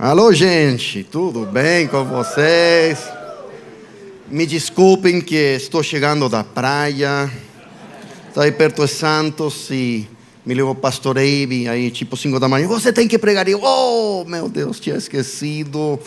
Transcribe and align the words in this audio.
Alô, 0.00 0.32
gente, 0.32 1.02
tudo 1.02 1.44
bem 1.44 1.88
com 1.88 2.04
vocês? 2.04 3.00
Me 4.30 4.46
desculpem 4.46 5.20
que 5.20 5.34
estou 5.34 5.82
chegando 5.82 6.28
da 6.28 6.44
praia. 6.44 7.28
Estou 8.28 8.44
aí 8.44 8.52
perto 8.52 8.84
de 8.84 8.92
Santos 8.92 9.68
e 9.72 10.08
me 10.46 10.54
levou 10.54 10.70
o 10.70 10.76
pastor 10.76 11.16
Eibe, 11.16 11.66
aí 11.66 11.90
tipo 11.90 12.16
5 12.16 12.38
da 12.38 12.46
manhã. 12.46 12.68
Você 12.68 12.92
tem 12.92 13.08
que 13.08 13.18
pregar. 13.18 13.48
E 13.48 13.50
eu, 13.50 13.60
oh, 13.60 14.24
meu 14.24 14.48
Deus, 14.48 14.78
tinha 14.78 14.94
esquecido. 14.94 15.98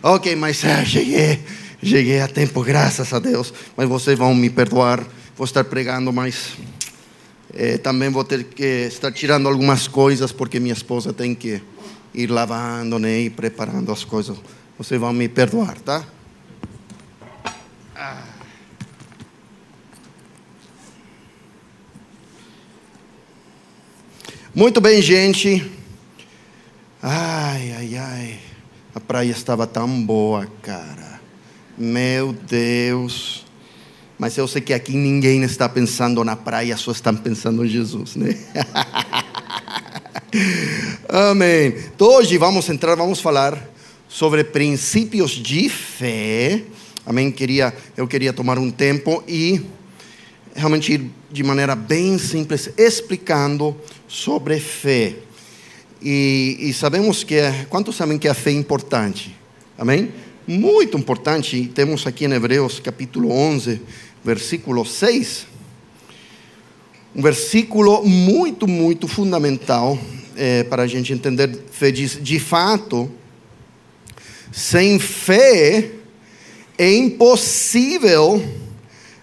Ok, 0.00 0.36
mas 0.36 0.64
ah, 0.64 0.84
cheguei, 0.84 1.40
cheguei 1.82 2.20
a 2.20 2.28
tempo, 2.28 2.62
graças 2.62 3.12
a 3.12 3.18
Deus. 3.18 3.52
Mas 3.76 3.88
vocês 3.88 4.16
vão 4.16 4.32
me 4.32 4.48
perdoar, 4.48 5.04
vou 5.36 5.44
estar 5.44 5.64
pregando, 5.64 6.12
mas 6.12 6.52
eh, 7.52 7.78
também 7.78 8.10
vou 8.10 8.22
ter 8.22 8.44
que 8.44 8.86
estar 8.86 9.10
tirando 9.10 9.48
algumas 9.48 9.88
coisas, 9.88 10.30
porque 10.30 10.60
minha 10.60 10.72
esposa 10.72 11.12
tem 11.12 11.34
que 11.34 11.60
ir 12.14 12.30
lavando 12.30 12.98
né, 12.98 13.22
e 13.22 13.30
preparando 13.30 13.90
as 13.90 14.04
coisas. 14.04 14.36
Vocês 14.78 15.00
vão 15.00 15.12
me 15.12 15.28
perdoar, 15.28 15.78
tá? 15.80 16.04
Ah. 17.94 18.22
Muito 24.54 24.80
bem, 24.80 25.02
gente. 25.02 25.70
Ai, 27.02 27.72
ai, 27.72 27.96
ai. 27.96 28.38
A 28.94 29.00
praia 29.00 29.32
estava 29.32 29.66
tão 29.66 30.02
boa, 30.04 30.46
cara. 30.62 31.20
Meu 31.76 32.32
Deus. 32.32 33.44
Mas 34.16 34.38
eu 34.38 34.46
sei 34.46 34.62
que 34.62 34.72
aqui 34.72 34.92
ninguém 34.96 35.42
está 35.42 35.68
pensando 35.68 36.22
na 36.22 36.36
praia, 36.36 36.76
só 36.76 36.92
estão 36.92 37.16
pensando 37.16 37.64
em 37.64 37.68
Jesus, 37.68 38.14
né? 38.14 38.38
Amém. 41.08 41.76
Então, 41.94 42.08
hoje 42.08 42.36
vamos 42.36 42.68
entrar, 42.68 42.96
vamos 42.96 43.20
falar 43.20 43.70
sobre 44.08 44.42
princípios 44.42 45.30
de 45.30 45.68
fé. 45.68 46.64
Amém. 47.06 47.30
Queria, 47.30 47.72
eu 47.96 48.08
queria 48.08 48.32
tomar 48.32 48.58
um 48.58 48.68
tempo 48.68 49.22
e 49.28 49.64
realmente 50.52 50.92
ir 50.92 51.10
de 51.30 51.44
maneira 51.44 51.76
bem 51.76 52.18
simples 52.18 52.68
explicando 52.76 53.76
sobre 54.08 54.58
fé. 54.58 55.14
E, 56.02 56.56
e 56.58 56.72
sabemos 56.72 57.22
que, 57.22 57.36
quantos 57.70 57.94
sabem 57.94 58.18
que 58.18 58.26
a 58.26 58.34
fé 58.34 58.50
é 58.50 58.54
importante? 58.54 59.36
Amém? 59.78 60.10
Muito 60.48 60.98
importante. 60.98 61.70
Temos 61.72 62.04
aqui 62.08 62.24
em 62.24 62.32
Hebreus 62.32 62.80
capítulo 62.80 63.30
11, 63.30 63.80
versículo 64.24 64.84
6. 64.84 65.46
Um 67.14 67.22
versículo 67.22 68.04
muito, 68.04 68.66
muito 68.66 69.06
fundamental 69.06 69.96
é, 70.36 70.64
para 70.64 70.82
a 70.82 70.86
gente 70.86 71.12
entender 71.12 71.50
fé. 71.70 71.90
Diz, 71.90 72.18
de 72.20 72.38
fato, 72.38 73.10
sem 74.52 74.98
fé 74.98 75.90
é 76.78 76.92
impossível 76.94 78.42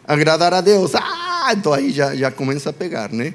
agradar 0.06 0.54
a 0.54 0.62
Deus. 0.62 0.94
Ah, 0.96 1.54
então 1.58 1.74
aí 1.74 1.92
já, 1.92 2.16
já 2.16 2.32
começa 2.32 2.70
a 2.70 2.74
pegar, 2.74 3.12
né? 3.12 3.34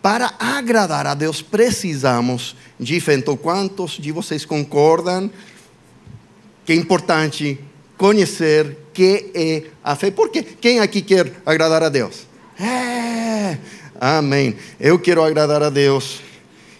Para 0.00 0.32
agradar 0.38 1.06
a 1.06 1.14
Deus 1.14 1.42
precisamos 1.42 2.56
de 2.78 3.00
fé. 3.00 3.14
Então, 3.14 3.36
quantos 3.36 3.92
de 3.92 4.12
vocês 4.12 4.44
concordam 4.44 5.30
que 6.64 6.72
é 6.72 6.76
importante 6.76 7.58
conhecer 7.96 8.76
que 8.92 9.30
é 9.34 9.62
a 9.82 9.96
fé? 9.96 10.10
Porque 10.10 10.42
quem 10.42 10.80
aqui 10.80 11.02
quer 11.02 11.32
agradar 11.44 11.82
a 11.82 11.88
Deus? 11.88 12.26
É, 12.58 13.58
amém. 14.00 14.56
Eu 14.78 14.98
quero 14.98 15.22
agradar 15.22 15.62
a 15.62 15.70
Deus. 15.70 16.20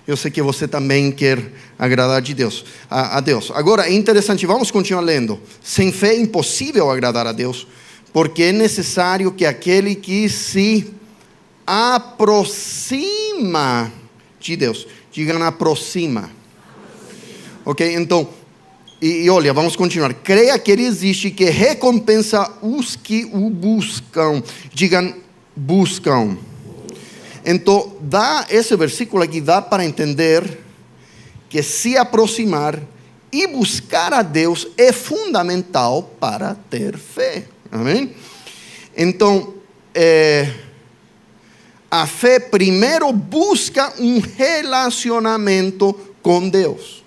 Eu 0.07 0.17
sei 0.17 0.31
que 0.31 0.41
você 0.41 0.69
também 0.69 1.11
quer 1.11 1.53
agradar 1.79 2.23
de 2.23 2.33
Deus, 2.33 2.65
a, 2.89 3.19
a 3.19 3.21
Deus. 3.21 3.51
Agora 3.53 3.89
é 3.89 3.93
interessante, 3.93 4.47
vamos 4.47 4.71
continuar 4.71 5.01
lendo. 5.01 5.41
Sem 5.63 5.91
fé 5.91 6.15
é 6.15 6.21
impossível 6.21 6.89
agradar 6.91 7.27
a 7.27 7.33
Deus, 7.33 7.67
porque 8.13 8.45
é 8.45 8.53
necessário 8.53 9.33
que 9.33 9.45
aquele 9.45 9.97
que 9.97 10.29
se 10.29 10.95
aproxima 11.67 13.13
de 14.39 14.57
Deus. 14.57 14.87
Digam 15.11 15.43
aproxima. 15.43 16.31
Ok? 17.65 17.95
Então, 17.95 18.29
e, 19.03 19.25
e, 19.25 19.31
olha, 19.31 19.53
vamos 19.53 19.75
continuar. 19.77 20.15
Creia 20.15 20.59
que 20.59 20.71
Ele 20.71 20.85
existe, 20.85 21.31
que 21.31 21.47
recompensa 21.47 22.51
os 22.63 22.97
que 22.97 23.29
o 23.33 23.51
buscam. 23.51 24.43
Digam, 24.73 25.15
buscam. 25.55 26.39
Então, 27.49 27.93
dá 28.01 28.45
esse 28.51 28.75
versículo 28.75 29.23
aqui 29.23 29.41
dá 29.41 29.63
para 29.63 29.85
entender 29.85 30.59
que 31.49 31.63
se 31.63 31.97
aproximar 31.97 32.77
e 33.33 33.47
buscar 33.47 34.13
a 34.13 34.23
Deus 34.23 34.67
é 34.77 34.93
fundamental 34.93 36.03
para 36.19 36.57
ter 36.69 36.99
fé. 36.99 37.45
Amém? 37.71 38.17
Então, 38.97 39.55
é, 39.95 40.53
a 41.89 42.05
fé 42.05 42.41
primeiro 42.41 43.13
busca 43.13 43.93
um 44.01 44.19
relacionamento 44.19 45.95
com 46.21 46.49
Deus. 46.49 47.05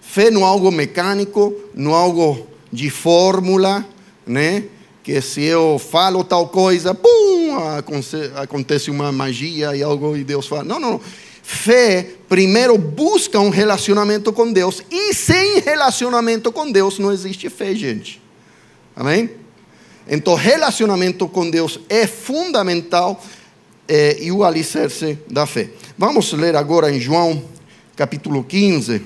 Fé 0.00 0.32
não 0.32 0.40
é 0.40 0.46
algo 0.46 0.72
mecânico, 0.72 1.54
não 1.72 1.92
é 1.92 1.94
algo 1.94 2.44
de 2.72 2.90
fórmula, 2.90 3.86
né? 4.26 4.64
Que 5.02 5.20
se 5.20 5.42
eu 5.42 5.78
falo 5.78 6.22
tal 6.22 6.48
coisa, 6.48 6.94
pum, 6.94 7.56
acontece 8.36 8.90
uma 8.90 9.10
magia 9.10 9.74
e 9.74 9.82
algo 9.82 10.16
e 10.16 10.24
Deus 10.24 10.46
fala. 10.46 10.64
Não, 10.64 10.78
não. 10.78 11.00
Fé 11.42 12.06
primeiro 12.28 12.78
busca 12.78 13.40
um 13.40 13.50
relacionamento 13.50 14.32
com 14.32 14.52
Deus 14.52 14.82
e 14.90 15.12
sem 15.14 15.58
relacionamento 15.60 16.52
com 16.52 16.70
Deus 16.70 16.98
não 16.98 17.10
existe 17.10 17.48
fé, 17.48 17.74
gente. 17.74 18.22
Amém? 18.94 19.30
Então, 20.08 20.34
relacionamento 20.34 21.26
com 21.28 21.48
Deus 21.48 21.80
é 21.88 22.06
fundamental 22.06 23.20
é, 23.88 24.22
e 24.22 24.30
o 24.30 24.44
alicerce 24.44 25.18
da 25.28 25.46
fé. 25.46 25.70
Vamos 25.98 26.32
ler 26.32 26.54
agora 26.54 26.90
em 26.90 27.00
João, 27.00 27.42
capítulo 27.96 28.44
15, 28.44 29.02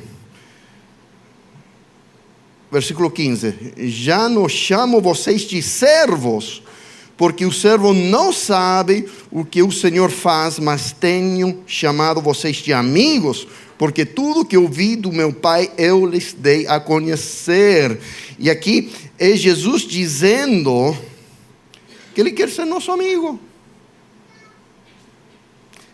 versículo 2.74 3.08
15: 3.08 3.54
Já 3.76 4.28
não 4.28 4.48
chamo 4.48 5.00
vocês 5.00 5.42
de 5.42 5.62
servos, 5.62 6.60
porque 7.16 7.46
o 7.46 7.52
servo 7.52 7.94
não 7.94 8.32
sabe 8.32 9.08
o 9.30 9.44
que 9.44 9.62
o 9.62 9.70
Senhor 9.70 10.10
faz, 10.10 10.58
mas 10.58 10.90
tenho 10.90 11.62
chamado 11.66 12.20
vocês 12.20 12.56
de 12.56 12.72
amigos, 12.72 13.46
porque 13.78 14.04
tudo 14.04 14.44
que 14.44 14.56
ouvi 14.56 14.96
do 14.96 15.12
meu 15.12 15.32
Pai 15.32 15.70
eu 15.78 16.04
lhes 16.04 16.34
dei 16.36 16.66
a 16.66 16.80
conhecer. 16.80 18.00
E 18.38 18.50
aqui 18.50 18.90
é 19.18 19.36
Jesus 19.36 19.82
dizendo 19.82 20.96
que 22.12 22.20
Ele 22.20 22.32
quer 22.32 22.50
ser 22.50 22.64
nosso 22.64 22.90
amigo. 22.90 23.38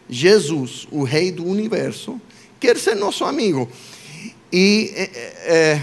Jesus, 0.08 0.88
o 0.91 1.04
Rei 1.04 1.30
do 1.30 1.44
universo, 1.44 2.18
quer 2.58 2.78
ser 2.78 2.97
nosso 2.97 3.24
amigo. 3.24 3.68
E, 4.52 4.91
é, 4.97 5.02
é, 5.44 5.82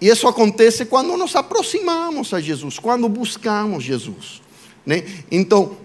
e 0.00 0.08
isso 0.08 0.26
acontece 0.26 0.86
quando 0.86 1.16
nos 1.16 1.36
aproximamos 1.36 2.32
a 2.32 2.40
Jesus, 2.40 2.78
quando 2.78 3.08
buscamos 3.08 3.84
Jesus. 3.84 4.40
Né? 4.86 5.04
Então, 5.30 5.76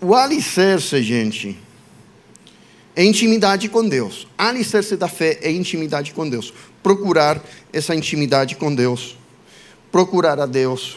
o 0.00 0.14
alicerce, 0.14 1.02
gente, 1.02 1.58
é 2.96 3.04
intimidade 3.04 3.68
com 3.68 3.86
Deus. 3.86 4.26
Alicerce 4.38 4.96
da 4.96 5.08
fé 5.08 5.38
é 5.42 5.50
intimidade 5.50 6.14
com 6.14 6.28
Deus. 6.28 6.52
Procurar 6.82 7.44
essa 7.72 7.94
intimidade 7.94 8.56
com 8.56 8.74
Deus. 8.74 9.18
Procurar 9.92 10.40
a 10.40 10.46
Deus. 10.46 10.96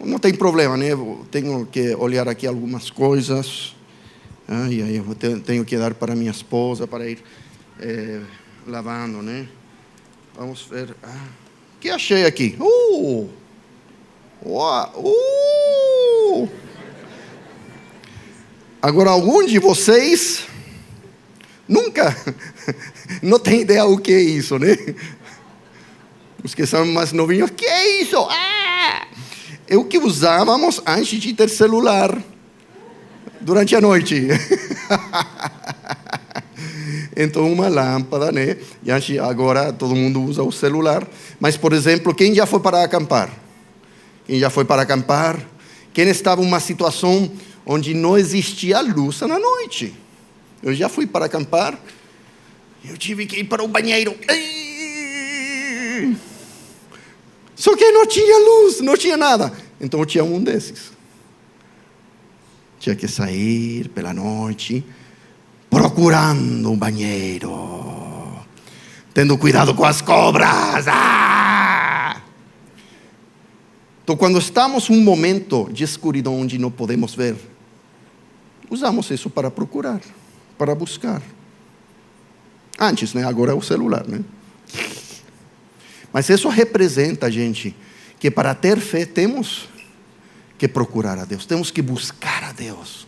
Não 0.00 0.18
tem 0.18 0.32
problema, 0.32 0.76
né? 0.76 0.92
Eu 0.92 1.26
tenho 1.30 1.66
que 1.66 1.94
olhar 1.96 2.28
aqui 2.28 2.46
algumas 2.46 2.90
coisas. 2.90 3.74
Ai, 4.46 4.80
ai, 4.82 4.98
eu 4.98 5.40
tenho 5.40 5.64
que 5.64 5.76
dar 5.76 5.94
para 5.94 6.14
minha 6.14 6.30
esposa 6.30 6.86
para 6.86 7.08
ir 7.08 7.18
é, 7.80 8.20
lavando, 8.66 9.22
né? 9.22 9.48
Vamos 10.34 10.62
ver. 10.62 10.94
Ah, 11.02 11.28
o 11.76 11.80
que 11.80 11.90
achei 11.90 12.24
aqui? 12.24 12.56
Uh! 12.60 13.28
Uh! 14.44 16.48
Agora, 18.80 19.10
algum 19.10 19.44
de 19.44 19.58
vocês 19.58 20.44
nunca 21.66 22.16
não 23.22 23.38
tem 23.38 23.62
ideia 23.62 23.84
o 23.84 23.98
que 23.98 24.12
é 24.12 24.20
isso, 24.20 24.58
né? 24.58 24.76
Os 26.42 26.54
que 26.54 26.66
são 26.66 26.86
mais 26.86 27.12
novinhos, 27.12 27.50
que 27.50 27.66
é 27.66 28.02
isso? 28.02 28.16
Ah! 28.30 29.06
É 29.68 29.76
o 29.76 29.84
que 29.84 29.98
usávamos 29.98 30.80
antes 30.86 31.20
de 31.20 31.32
ter 31.32 31.48
celular 31.48 32.16
durante 33.40 33.74
a 33.74 33.80
noite. 33.80 34.28
então, 37.16 37.50
uma 37.50 37.68
lâmpada, 37.68 38.30
né? 38.30 38.58
E 38.82 39.18
agora 39.18 39.72
todo 39.72 39.96
mundo 39.96 40.22
usa 40.22 40.42
o 40.42 40.52
celular. 40.52 41.08
Mas, 41.40 41.56
por 41.56 41.72
exemplo, 41.72 42.14
quem 42.14 42.34
já 42.34 42.44
foi 42.44 42.60
para 42.60 42.82
acampar? 42.82 43.32
Quem 44.26 44.38
já 44.38 44.50
foi 44.50 44.66
para 44.66 44.82
acampar? 44.82 45.40
Quem 45.94 46.08
estava 46.08 46.42
em 46.42 46.46
uma 46.46 46.60
situação 46.60 47.30
onde 47.64 47.94
não 47.94 48.18
existia 48.18 48.80
luz 48.80 49.20
na 49.22 49.38
noite. 49.38 49.94
Eu 50.62 50.74
já 50.74 50.88
fui 50.88 51.06
para 51.06 51.24
acampar, 51.24 51.78
eu 52.84 52.96
tive 52.96 53.26
que 53.26 53.40
ir 53.40 53.44
para 53.44 53.62
o 53.62 53.68
banheiro. 53.68 54.14
Só 57.54 57.74
que 57.74 57.90
não 57.90 58.06
tinha 58.06 58.38
luz, 58.38 58.80
não 58.80 58.96
tinha 58.96 59.16
nada. 59.16 59.52
Então 59.80 60.00
eu 60.00 60.06
tinha 60.06 60.22
um 60.22 60.42
desses. 60.42 60.92
Tinha 62.78 62.94
que 62.94 63.08
sair 63.08 63.88
pela 63.88 64.12
noite 64.12 64.84
procurando 65.76 66.72
um 66.72 66.76
banheiro, 66.76 67.52
tendo 69.12 69.36
cuidado 69.36 69.74
com 69.74 69.84
as 69.84 70.00
cobras. 70.00 70.88
Ah! 70.88 72.22
Então, 74.02 74.16
quando 74.16 74.38
estamos 74.38 74.88
um 74.88 75.02
momento 75.02 75.68
de 75.70 75.84
escuridão 75.84 76.40
onde 76.40 76.56
não 76.56 76.70
podemos 76.70 77.14
ver, 77.14 77.36
usamos 78.70 79.10
isso 79.10 79.28
para 79.28 79.50
procurar, 79.50 80.00
para 80.56 80.74
buscar. 80.74 81.20
Antes, 82.78 83.12
né? 83.12 83.24
Agora 83.24 83.52
é 83.52 83.54
o 83.54 83.60
celular, 83.60 84.06
né? 84.08 84.24
Mas 86.10 86.30
isso 86.30 86.48
representa, 86.48 87.30
gente, 87.30 87.76
que 88.18 88.30
para 88.30 88.54
ter 88.54 88.80
fé 88.80 89.04
temos 89.04 89.68
que 90.56 90.66
procurar 90.66 91.18
a 91.18 91.26
Deus, 91.26 91.44
temos 91.44 91.70
que 91.70 91.82
buscar 91.82 92.44
a 92.44 92.52
Deus. 92.52 93.05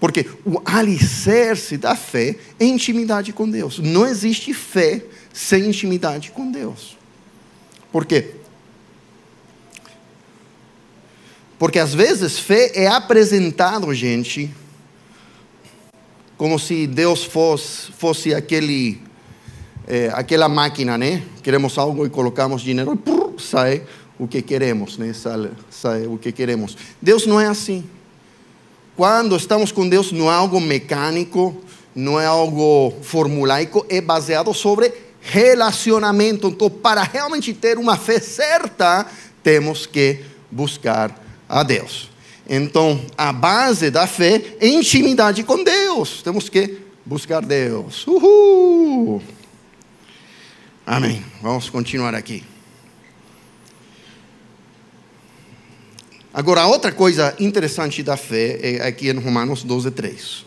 Porque 0.00 0.26
o 0.46 0.62
alicerce 0.64 1.76
da 1.76 1.94
fé 1.94 2.36
é 2.58 2.64
intimidade 2.64 3.34
com 3.34 3.48
Deus. 3.48 3.78
Não 3.78 4.06
existe 4.06 4.54
fé 4.54 5.04
sem 5.30 5.66
intimidade 5.66 6.30
com 6.30 6.50
Deus. 6.50 6.96
Por 7.92 8.06
quê? 8.06 8.30
Porque 11.58 11.78
às 11.78 11.92
vezes 11.92 12.38
fé 12.38 12.72
é 12.74 12.86
apresentado, 12.86 13.92
gente, 13.92 14.50
como 16.38 16.58
se 16.58 16.86
Deus 16.86 17.22
fosse, 17.22 17.92
fosse 17.92 18.32
aquele, 18.32 18.98
é, 19.86 20.10
aquela 20.14 20.48
máquina, 20.48 20.96
né? 20.96 21.22
Queremos 21.42 21.76
algo 21.76 22.06
e 22.06 22.08
colocamos 22.08 22.62
dinheiro 22.62 22.94
e 22.94 22.96
pum, 22.96 23.38
sai 23.38 23.82
o 24.18 24.26
que 24.26 24.40
queremos, 24.40 24.96
né? 24.96 25.12
Sai, 25.12 25.50
sai 25.68 26.06
o 26.06 26.16
que 26.16 26.32
queremos. 26.32 26.78
Deus 27.02 27.26
não 27.26 27.38
é 27.38 27.46
assim. 27.46 27.84
Quando 28.96 29.36
estamos 29.36 29.72
com 29.72 29.88
Deus, 29.88 30.12
não 30.12 30.30
é 30.30 30.34
algo 30.34 30.60
mecânico, 30.60 31.56
não 31.94 32.20
é 32.20 32.26
algo 32.26 32.92
formulaico, 33.02 33.84
é 33.88 34.00
baseado 34.00 34.52
sobre 34.52 34.92
relacionamento. 35.20 36.48
Então, 36.48 36.68
para 36.70 37.02
realmente 37.02 37.52
ter 37.52 37.78
uma 37.78 37.96
fé 37.96 38.20
certa, 38.20 39.06
temos 39.42 39.86
que 39.86 40.24
buscar 40.50 41.18
a 41.48 41.62
Deus. 41.62 42.10
Então, 42.48 43.00
a 43.16 43.32
base 43.32 43.90
da 43.90 44.06
fé 44.06 44.42
é 44.60 44.66
intimidade 44.66 45.44
com 45.44 45.62
Deus. 45.62 46.22
Temos 46.22 46.48
que 46.48 46.78
buscar 47.06 47.42
Deus. 47.42 48.06
Uhul! 48.06 49.22
Amém. 50.84 51.24
Vamos 51.40 51.70
continuar 51.70 52.14
aqui. 52.14 52.49
Agora, 56.32 56.66
outra 56.66 56.92
coisa 56.92 57.34
interessante 57.40 58.04
da 58.04 58.16
fé 58.16 58.58
é 58.62 58.86
aqui 58.86 59.08
em 59.08 59.18
Romanos 59.18 59.64
12, 59.64 59.90
3. 59.90 60.46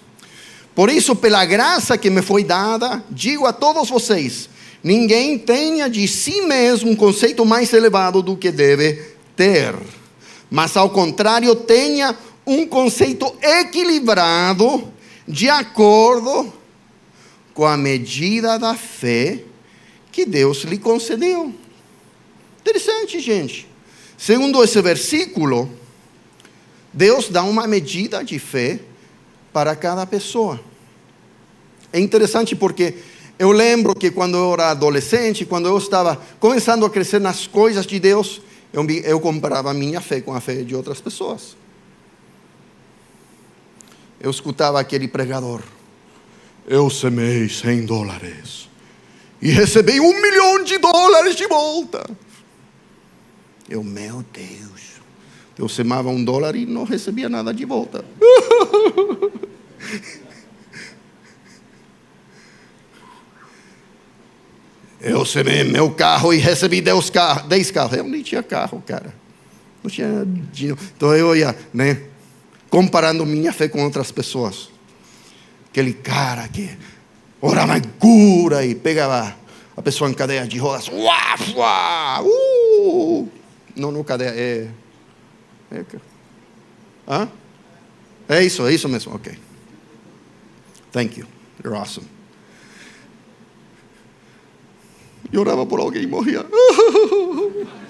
Por 0.73 0.89
isso, 0.89 1.13
pela 1.13 1.43
graça 1.43 1.97
que 1.97 2.09
me 2.09 2.21
foi 2.21 2.43
dada, 2.43 3.03
digo 3.09 3.45
a 3.45 3.51
todos 3.51 3.89
vocês: 3.89 4.49
ninguém 4.81 5.37
tenha 5.37 5.89
de 5.89 6.07
si 6.07 6.41
mesmo 6.43 6.91
um 6.91 6.95
conceito 6.95 7.45
mais 7.45 7.73
elevado 7.73 8.21
do 8.21 8.37
que 8.37 8.49
deve 8.49 8.93
ter, 9.35 9.75
mas 10.49 10.77
ao 10.77 10.89
contrário, 10.89 11.53
tenha 11.53 12.17
um 12.47 12.65
conceito 12.65 13.35
equilibrado, 13.41 14.87
de 15.27 15.49
acordo 15.49 16.51
com 17.53 17.65
a 17.65 17.75
medida 17.75 18.57
da 18.57 18.73
fé 18.73 19.43
que 20.13 20.25
Deus 20.25 20.63
lhe 20.63 20.77
concedeu. 20.77 21.53
Interessante, 22.61 23.19
gente. 23.19 23.72
Segundo 24.23 24.63
esse 24.63 24.81
versículo, 24.81 25.69
Deus 26.93 27.27
dá 27.27 27.43
uma 27.43 27.67
medida 27.67 28.23
de 28.23 28.39
fé 28.39 28.79
para 29.51 29.75
cada 29.75 30.05
pessoa. 30.05 30.61
É 31.91 31.99
interessante 31.99 32.55
porque 32.55 32.95
eu 33.37 33.51
lembro 33.51 33.93
que 33.93 34.09
quando 34.09 34.37
eu 34.37 34.53
era 34.53 34.71
adolescente, 34.71 35.45
quando 35.45 35.67
eu 35.67 35.77
estava 35.77 36.15
começando 36.39 36.85
a 36.85 36.89
crescer 36.89 37.19
nas 37.19 37.47
coisas 37.47 37.85
de 37.85 37.99
Deus, 37.99 38.41
eu, 38.71 38.89
eu 38.89 39.21
a 39.67 39.73
minha 39.73 39.99
fé 39.99 40.21
com 40.21 40.33
a 40.33 40.39
fé 40.39 40.63
de 40.63 40.73
outras 40.73 41.01
pessoas. 41.01 41.57
Eu 44.21 44.31
escutava 44.31 44.79
aquele 44.79 45.09
pregador. 45.09 45.61
Eu 46.65 46.89
semei 46.89 47.49
100 47.49 47.85
dólares 47.85 48.69
e 49.41 49.51
recebi 49.51 49.99
um 49.99 50.21
milhão 50.21 50.63
de 50.63 50.77
dólares 50.77 51.35
de 51.35 51.45
volta. 51.45 52.09
Eu, 53.69 53.83
meu 53.83 54.23
Deus. 54.33 54.93
Eu 55.57 55.69
semava 55.69 56.09
um 56.09 56.23
dólar 56.23 56.55
e 56.55 56.65
não 56.65 56.83
recebia 56.83 57.29
nada 57.29 57.53
de 57.53 57.65
volta. 57.65 58.03
Eu 65.03 65.25
semei 65.25 65.65
meu 65.65 65.91
carro 65.91 66.33
e 66.33 66.37
recebi 66.37 66.79
10 66.79 67.09
carros. 67.09 67.43
10 67.49 67.71
carros. 67.71 67.97
Eu 67.97 68.05
nem 68.05 68.23
tinha 68.23 68.41
carro, 68.41 68.81
cara. 68.87 69.13
Não 69.83 69.91
tinha 69.91 70.25
dinheiro. 70.25 70.79
Então 70.95 71.13
eu 71.13 71.35
ia, 71.35 71.53
né? 71.73 72.03
Comparando 72.69 73.25
minha 73.25 73.51
fé 73.51 73.67
com 73.67 73.83
outras 73.83 74.13
pessoas. 74.13 74.69
Aquele 75.69 75.91
cara 75.91 76.47
que 76.47 76.69
orava 77.41 77.81
cura 77.99 78.65
e 78.65 78.73
pegava 78.73 79.35
a 79.75 79.81
pessoa 79.81 80.09
em 80.09 80.13
cadeia 80.13 80.47
de 80.47 80.57
rodas. 80.57 80.87
Uá, 80.87 81.35
uá, 81.53 82.21
uh! 82.23 83.29
Não, 83.75 83.91
não 83.91 84.03
cadeia, 84.03 84.29
é. 84.29 84.69
É, 85.71 85.83
Hã? 87.07 87.27
é 88.29 88.43
isso, 88.43 88.65
é 88.65 88.73
isso 88.73 88.87
mesmo, 88.87 89.15
ok. 89.15 89.37
Thank 90.91 91.19
you, 91.19 91.27
you're 91.63 91.77
awesome. 91.77 92.07
E 95.31 95.37
orava 95.37 95.65
por 95.65 95.79
alguém 95.79 96.03
e 96.03 96.07
morria. 96.07 96.45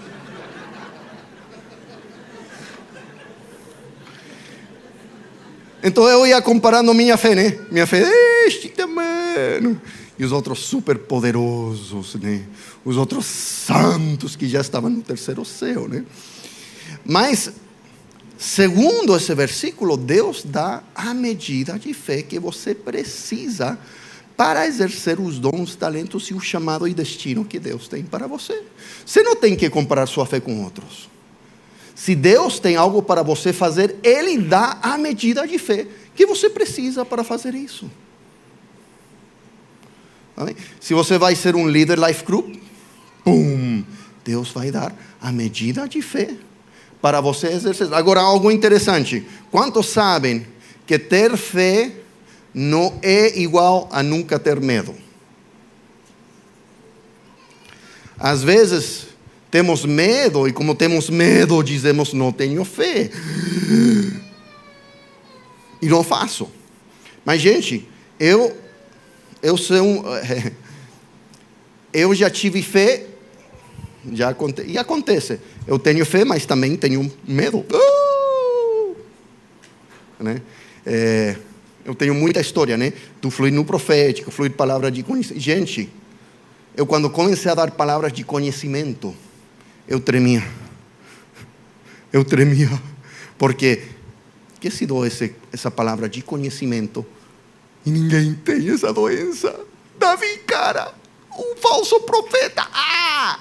Então 5.85 6.07
eu 6.07 6.25
ia 6.25 6.41
comparando 6.41 6.93
minha 6.93 7.17
fé, 7.17 7.35
né? 7.35 7.59
Minha 7.69 7.85
fé, 7.85 8.09
este 8.47 8.69
tamanho 8.69 9.81
e 10.17 10.23
os 10.23 10.31
outros 10.31 10.59
super 10.59 10.97
poderosos, 10.97 12.15
né? 12.15 12.43
Os 12.85 12.97
outros 12.97 13.25
santos 13.25 14.35
que 14.35 14.47
já 14.47 14.61
estavam 14.61 14.89
no 14.89 15.01
terceiro 15.01 15.43
céu, 15.43 15.87
né? 15.87 16.05
Mas 17.05 17.51
segundo 18.37 19.15
esse 19.15 19.33
versículo, 19.33 19.97
Deus 19.97 20.43
dá 20.43 20.83
a 20.93 21.13
medida 21.13 21.79
de 21.79 21.93
fé 21.93 22.21
que 22.21 22.39
você 22.39 22.75
precisa 22.75 23.79
para 24.35 24.67
exercer 24.67 25.19
os 25.19 25.39
dons, 25.39 25.75
talentos 25.75 26.29
e 26.29 26.33
o 26.33 26.39
chamado 26.39 26.87
e 26.87 26.93
destino 26.93 27.45
que 27.45 27.59
Deus 27.59 27.87
tem 27.87 28.03
para 28.03 28.27
você. 28.27 28.63
Você 29.05 29.21
não 29.23 29.35
tem 29.35 29.55
que 29.55 29.69
comparar 29.69 30.07
sua 30.07 30.25
fé 30.25 30.39
com 30.39 30.63
outros. 30.63 31.09
Se 31.95 32.15
Deus 32.15 32.59
tem 32.59 32.75
algo 32.75 33.01
para 33.01 33.21
você 33.21 33.53
fazer, 33.53 33.95
Ele 34.03 34.37
dá 34.39 34.79
a 34.81 34.97
medida 34.97 35.47
de 35.47 35.57
fé 35.57 35.87
que 36.15 36.25
você 36.25 36.49
precisa 36.49 37.05
para 37.05 37.23
fazer 37.23 37.53
isso. 37.53 37.89
Amém? 40.35 40.55
Se 40.79 40.93
você 40.93 41.17
vai 41.17 41.35
ser 41.35 41.55
um 41.55 41.67
líder 41.67 41.99
life 41.99 42.23
group, 42.25 42.55
pum, 43.23 43.83
Deus 44.23 44.49
vai 44.49 44.71
dar 44.71 44.95
a 45.21 45.31
medida 45.31 45.87
de 45.87 46.01
fé 46.01 46.35
para 47.01 47.21
você 47.21 47.47
exercer. 47.47 47.93
Agora, 47.93 48.21
algo 48.21 48.49
interessante: 48.51 49.25
quantos 49.51 49.87
sabem 49.87 50.45
que 50.87 50.97
ter 50.97 51.35
fé 51.37 51.91
não 52.53 52.97
é 53.01 53.39
igual 53.39 53.87
a 53.91 54.01
nunca 54.01 54.39
ter 54.39 54.59
medo? 54.59 54.95
Às 58.17 58.41
vezes 58.41 59.07
temos 59.51 59.85
medo, 59.85 60.47
e 60.47 60.53
como 60.53 60.73
temos 60.73 61.09
medo, 61.09 61.61
dizemos: 61.61 62.13
não 62.13 62.31
tenho 62.31 62.65
fé. 62.65 63.11
E 65.81 65.87
não 65.87 66.03
faço. 66.03 66.49
Mas, 67.25 67.41
gente, 67.41 67.87
eu 68.19 68.55
eu 69.43 69.57
sou 69.57 69.83
um, 69.83 70.03
eu 71.93 72.15
já 72.15 72.29
tive 72.29 72.63
fé, 72.63 73.05
já 74.13 74.33
e 74.65 74.77
acontece. 74.77 75.39
Eu 75.67 75.77
tenho 75.77 76.05
fé, 76.05 76.23
mas 76.23 76.45
também 76.45 76.77
tenho 76.77 77.11
medo. 77.27 77.59
Uh! 77.59 78.95
Né? 80.19 80.41
É, 80.85 81.35
eu 81.83 81.93
tenho 81.93 82.15
muita 82.15 82.39
história, 82.39 82.77
né? 82.77 82.93
Do 83.21 83.29
fluir 83.29 83.53
no 83.53 83.65
profético, 83.65 84.31
fluir 84.31 84.53
palavra 84.53 84.89
de 84.89 85.03
conhecimento. 85.03 85.41
Gente, 85.41 85.89
eu 86.75 86.85
quando 86.85 87.09
comecei 87.09 87.51
a 87.51 87.55
dar 87.55 87.71
palavras 87.71 88.13
de 88.13 88.23
conhecimento, 88.23 89.13
eu 89.87 89.99
tremia. 89.99 90.43
Eu 92.11 92.23
tremia. 92.23 92.69
Porque, 93.37 93.81
que 94.61 94.69
esse, 95.05 95.35
essa 95.51 95.69
palavra 95.69 96.07
de 96.07 96.21
conhecimento 96.21 97.05
E 97.85 97.91
ninguém 97.91 98.33
tem 98.33 98.69
essa 98.69 98.93
doença. 98.93 99.59
Davi, 99.97 100.37
cara, 100.47 100.93
um 101.37 101.55
falso 101.57 101.99
profeta. 102.01 102.67
Ah! 102.73 103.39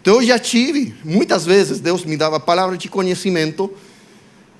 Então 0.00 0.16
eu 0.16 0.22
já 0.22 0.38
tive, 0.38 0.94
muitas 1.04 1.44
vezes 1.44 1.80
Deus 1.80 2.04
me 2.04 2.16
dava 2.16 2.38
palavras 2.40 2.78
de 2.78 2.88
conhecimento. 2.88 3.72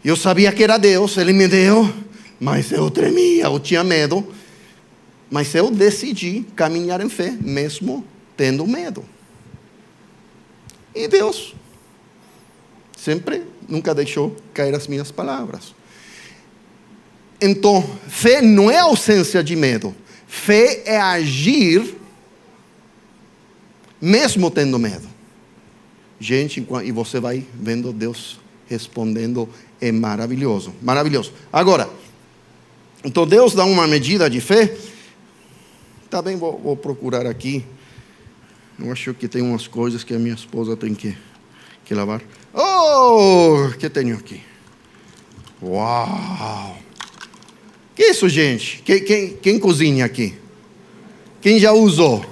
Eu 0.04 0.16
sabia 0.16 0.52
que 0.52 0.62
era 0.62 0.78
Deus, 0.78 1.16
Ele 1.16 1.32
me 1.32 1.48
deu, 1.48 1.92
mas 2.38 2.70
eu 2.70 2.90
tremia, 2.90 3.44
eu 3.44 3.58
tinha 3.58 3.82
medo. 3.82 4.26
Mas 5.30 5.54
eu 5.54 5.70
decidi 5.70 6.46
caminhar 6.56 7.00
em 7.00 7.08
fé, 7.08 7.36
mesmo 7.40 8.04
tendo 8.36 8.66
medo. 8.66 9.04
E 10.94 11.06
Deus 11.06 11.54
sempre 12.96 13.44
nunca 13.68 13.94
deixou 13.94 14.34
cair 14.52 14.74
as 14.74 14.86
minhas 14.86 15.10
palavras. 15.10 15.74
Então, 17.40 17.82
fé 18.08 18.42
não 18.42 18.70
é 18.70 18.78
ausência 18.78 19.42
de 19.42 19.54
medo. 19.54 19.94
Fé 20.26 20.82
é 20.84 21.00
agir 21.00 21.96
mesmo 24.00 24.50
tendo 24.50 24.78
medo. 24.78 25.08
Gente, 26.20 26.66
e 26.84 26.92
você 26.92 27.20
vai 27.20 27.44
vendo 27.54 27.92
Deus 27.92 28.40
respondendo, 28.66 29.48
é 29.80 29.90
maravilhoso, 29.92 30.74
maravilhoso. 30.82 31.32
Agora, 31.52 31.88
então 33.04 33.26
Deus 33.26 33.54
dá 33.54 33.64
uma 33.64 33.86
medida 33.86 34.28
de 34.28 34.40
fé. 34.40 34.76
Tá 36.10 36.20
bem, 36.20 36.36
vou, 36.36 36.58
vou 36.58 36.76
procurar 36.76 37.26
aqui. 37.26 37.64
Eu 38.78 38.92
acho 38.92 39.14
que 39.14 39.28
tem 39.28 39.42
umas 39.42 39.66
coisas 39.66 40.04
que 40.04 40.14
a 40.14 40.18
minha 40.18 40.34
esposa 40.34 40.76
tem 40.76 40.94
que, 40.94 41.16
que 41.84 41.94
lavar. 41.94 42.22
Oh, 42.52 43.70
que 43.78 43.88
tenho 43.88 44.16
aqui? 44.16 44.40
Uau! 45.62 46.87
Que 47.98 48.04
isso, 48.04 48.28
gente? 48.28 48.80
Quem, 48.84 49.02
quem, 49.02 49.36
quem 49.38 49.58
cozinha 49.58 50.04
aqui? 50.04 50.32
Quem 51.40 51.58
já 51.58 51.72
usou? 51.72 52.24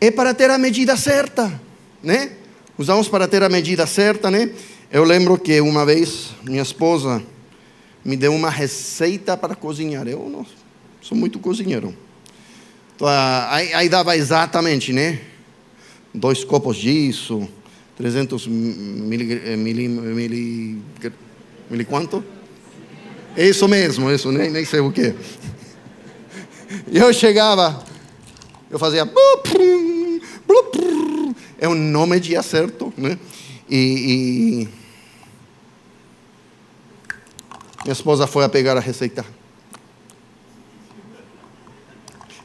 É 0.00 0.10
para 0.10 0.34
ter 0.34 0.50
a 0.50 0.58
medida 0.58 0.96
certa, 0.96 1.60
né? 2.02 2.32
Usamos 2.76 3.08
para 3.08 3.28
ter 3.28 3.40
a 3.44 3.48
medida 3.48 3.86
certa, 3.86 4.32
né? 4.32 4.50
Eu 4.90 5.04
lembro 5.04 5.38
que 5.38 5.60
uma 5.60 5.86
vez 5.86 6.30
minha 6.42 6.60
esposa 6.60 7.22
me 8.04 8.16
deu 8.16 8.34
uma 8.34 8.50
receita 8.50 9.36
para 9.36 9.54
cozinhar. 9.54 10.08
Eu 10.08 10.28
não 10.28 10.44
sou 11.00 11.16
muito 11.16 11.38
cozinheiro. 11.38 11.96
Então, 12.96 13.06
aí, 13.48 13.72
aí 13.74 13.88
dava 13.88 14.16
exatamente, 14.16 14.92
né? 14.92 15.20
Dois 16.12 16.42
copos 16.42 16.76
disso, 16.76 17.48
300 17.96 18.44
mili, 18.48 19.56
mili, 19.56 19.86
mili, 19.88 20.82
mili 21.70 21.84
quanto? 21.84 22.34
É 23.36 23.46
isso 23.46 23.68
mesmo, 23.68 24.10
isso, 24.10 24.32
nem, 24.32 24.50
nem 24.50 24.64
sei 24.64 24.80
o 24.80 24.90
que. 24.90 25.14
E 26.88 26.96
eu 26.96 27.12
chegava, 27.12 27.84
eu 28.70 28.78
fazia. 28.78 29.06
É 31.58 31.68
um 31.68 31.74
nome 31.74 32.18
de 32.18 32.34
acerto, 32.34 32.92
né? 32.96 33.18
E, 33.68 33.76
e 33.76 34.68
minha 37.84 37.92
esposa 37.92 38.26
foi 38.26 38.44
a 38.44 38.48
pegar 38.48 38.76
a 38.76 38.80
receita. 38.80 39.24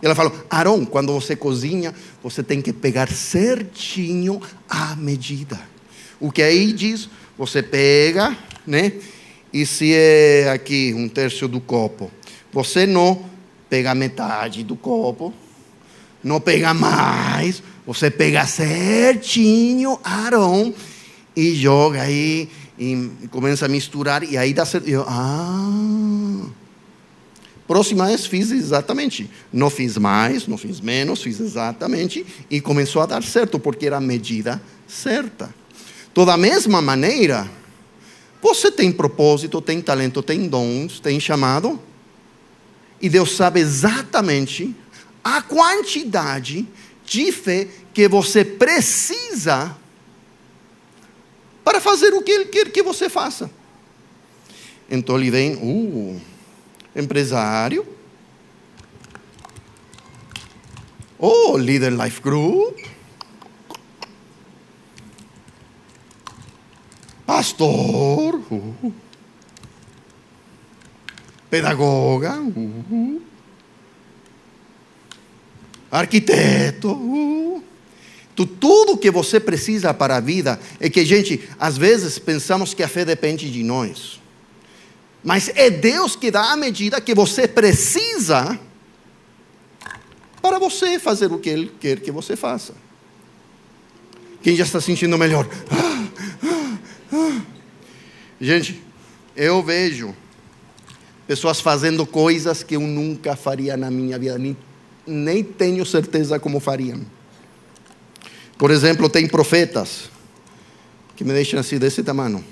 Ela 0.02 0.16
falou: 0.16 0.34
Aaron, 0.50 0.86
quando 0.86 1.14
você 1.14 1.36
cozinha, 1.36 1.94
você 2.22 2.44
tem 2.44 2.62
que 2.62 2.74
pegar 2.74 3.10
certinho 3.10 4.42
a 4.68 4.96
medida. 4.96 5.60
O 6.20 6.32
que 6.32 6.42
aí 6.42 6.74
diz? 6.74 7.10
Você 7.38 7.64
pega, 7.64 8.36
né? 8.68 8.94
E 9.54 9.66
se 9.66 9.94
é 9.94 10.50
aqui 10.50 10.94
um 10.96 11.10
terço 11.10 11.48
do 11.48 11.60
copo, 11.60 12.10
você 12.52 12.86
não 12.86 13.26
pega 13.70 13.94
metade 13.94 14.64
do 14.64 14.76
copo, 14.76 15.34
não 16.24 16.40
pega 16.40 16.74
mais, 16.74 17.62
você 17.86 18.10
pega 18.10 18.46
certinho, 18.46 20.00
Aaron, 20.04 20.74
e 21.36 21.56
joga 21.56 22.02
aí, 22.02 22.50
e 22.78 23.10
começa 23.30 23.66
a 23.66 23.70
misturar, 23.70 24.24
e 24.24 24.38
aí 24.38 24.54
dá 24.54 24.66
certo. 24.66 24.88
Eu, 24.88 25.06
ah. 25.08 26.48
Próxima 27.68 28.08
vez 28.08 28.26
fiz 28.26 28.52
exatamente. 28.52 29.30
Não 29.52 29.70
fiz 29.70 29.98
mais, 29.98 30.46
não 30.46 30.58
fiz 30.58 30.82
menos, 30.82 31.22
fiz 31.22 31.40
exatamente, 31.40 32.26
e 32.50 32.60
começou 32.60 33.02
a 33.02 33.06
dar 33.06 33.24
certo, 33.24 33.58
porque 33.58 33.86
era 33.86 33.98
a 33.98 34.02
medida 34.02 34.62
certa. 34.88 35.54
Toda 36.14 36.34
a 36.34 36.38
mesma 36.38 36.82
maneira, 36.82 37.50
você 38.42 38.72
tem 38.72 38.92
propósito, 38.92 39.62
tem 39.62 39.82
talento, 39.82 40.24
tem 40.24 40.48
dons, 40.48 41.00
tem 41.00 41.20
chamado. 41.20 41.80
E 43.00 43.10
Deus 43.10 43.36
sabe 43.36 43.60
exatamente 43.60 44.76
a 45.24 45.42
quantidade 45.42 46.68
de 47.06 47.32
fé 47.32 47.68
que 47.94 48.08
você 48.08 48.44
precisa 48.44 49.76
para 51.64 51.80
fazer 51.80 52.14
o 52.14 52.22
que 52.22 52.32
Ele 52.32 52.46
quer 52.46 52.72
que 52.72 52.82
você 52.82 53.10
faça. 53.10 53.50
Então 54.90 55.16
ele 55.16 55.32
vem, 55.32 55.56
uh, 55.56 56.22
empresário, 56.94 57.88
oh, 61.18 61.58
líder 61.58 61.94
life 61.94 62.22
group, 62.22 62.78
pastor, 67.32 68.42
uh, 68.52 68.94
pedagoga, 71.50 72.38
uh, 72.42 73.22
arquiteto. 75.90 76.92
Uh. 76.92 77.64
Tudo 78.60 78.98
que 78.98 79.10
você 79.10 79.40
precisa 79.40 79.94
para 79.94 80.18
a 80.18 80.20
vida 80.20 80.60
é 80.78 80.90
que, 80.90 81.06
gente, 81.06 81.48
às 81.58 81.78
vezes 81.78 82.20
pensamos 82.20 82.74
que 82.74 82.84
a 82.84 82.88
fé 82.88 83.06
depende 83.06 83.50
de 83.50 83.64
nós. 83.64 84.20
Mas 85.24 85.50
é 85.56 85.70
Deus 85.70 86.18
que 86.18 86.32
dá 86.32 86.52
a 86.52 86.58
medida 86.58 87.00
que 87.00 87.16
você 87.16 87.48
precisa 87.48 88.60
para 90.42 90.60
você 90.60 91.00
fazer 91.00 91.32
o 91.32 91.40
que 91.40 91.50
Ele 91.50 91.72
quer 91.80 92.02
que 92.02 92.12
você 92.12 92.36
faça. 92.36 92.74
Quem 94.42 94.56
já 94.56 94.64
está 94.64 94.82
sentindo 94.82 95.18
melhor? 95.18 95.48
Ah, 95.70 95.91
Gente, 98.42 98.82
eu 99.36 99.62
vejo 99.62 100.16
pessoas 101.28 101.62
fazendo 101.62 102.08
coisas 102.08 102.64
que 102.64 102.76
eu 102.76 102.82
nunca 102.82 103.36
faria 103.36 103.78
na 103.78 103.92
minha 103.92 104.18
vida, 104.18 104.36
nem, 104.40 104.58
nem 105.06 105.44
tenho 105.44 105.86
certeza 105.86 106.40
como 106.40 106.60
fariam. 106.60 107.06
Por 108.58 108.72
exemplo, 108.72 109.08
tem 109.08 109.28
profetas 109.28 110.10
que 111.16 111.24
me 111.24 111.34
deixam 111.34 111.60
assim 111.60 111.78
desse 111.78 112.02
tamanho. 112.02 112.44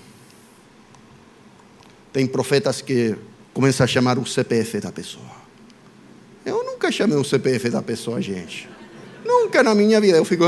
Tem 2.13 2.27
profetas 2.27 2.81
que 2.81 3.15
começam 3.51 3.84
a 3.84 3.88
chamar 3.88 4.19
o 4.19 4.27
CPF 4.27 4.79
da 4.79 4.91
pessoa. 4.91 5.39
Eu 6.46 6.63
nunca 6.63 6.91
chamei 6.91 7.17
o 7.17 7.24
CPF 7.24 7.67
da 7.72 7.81
pessoa, 7.81 8.22
gente. 8.22 8.69
Nunca 9.25 9.63
na 9.63 9.74
minha 9.74 10.00
vida. 10.00 10.17
Eu 10.17 10.25
fico. 10.25 10.46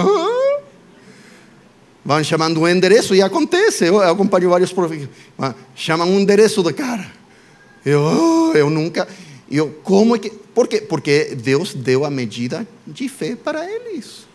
Ah, 2.04 2.08
Vão 2.16 2.24
chamando 2.24 2.60
um 2.60 2.68
endereço 2.68 3.14
e 3.14 3.22
acontece. 3.22 3.86
Eu 3.86 4.02
acompanho 4.02 4.50
vários 4.50 4.74
professores. 4.74 5.10
Chamam 5.76 6.10
um 6.10 6.20
endereço 6.20 6.64
do 6.64 6.74
cara. 6.74 7.06
Eu, 7.86 8.02
oh, 8.02 8.58
eu 8.58 8.70
nunca. 8.70 9.08
Eu, 9.50 9.70
como 9.84 10.16
é 10.16 10.20
que. 10.20 10.30
Por 10.30 10.68
quê? 10.68 10.82
Porque 10.82 11.36
Deus 11.36 11.74
deu 11.74 12.04
a 12.04 12.10
medida 12.10 12.68
de 12.86 13.08
fé 13.08 13.36
para 13.36 13.70
eles. 13.70 14.28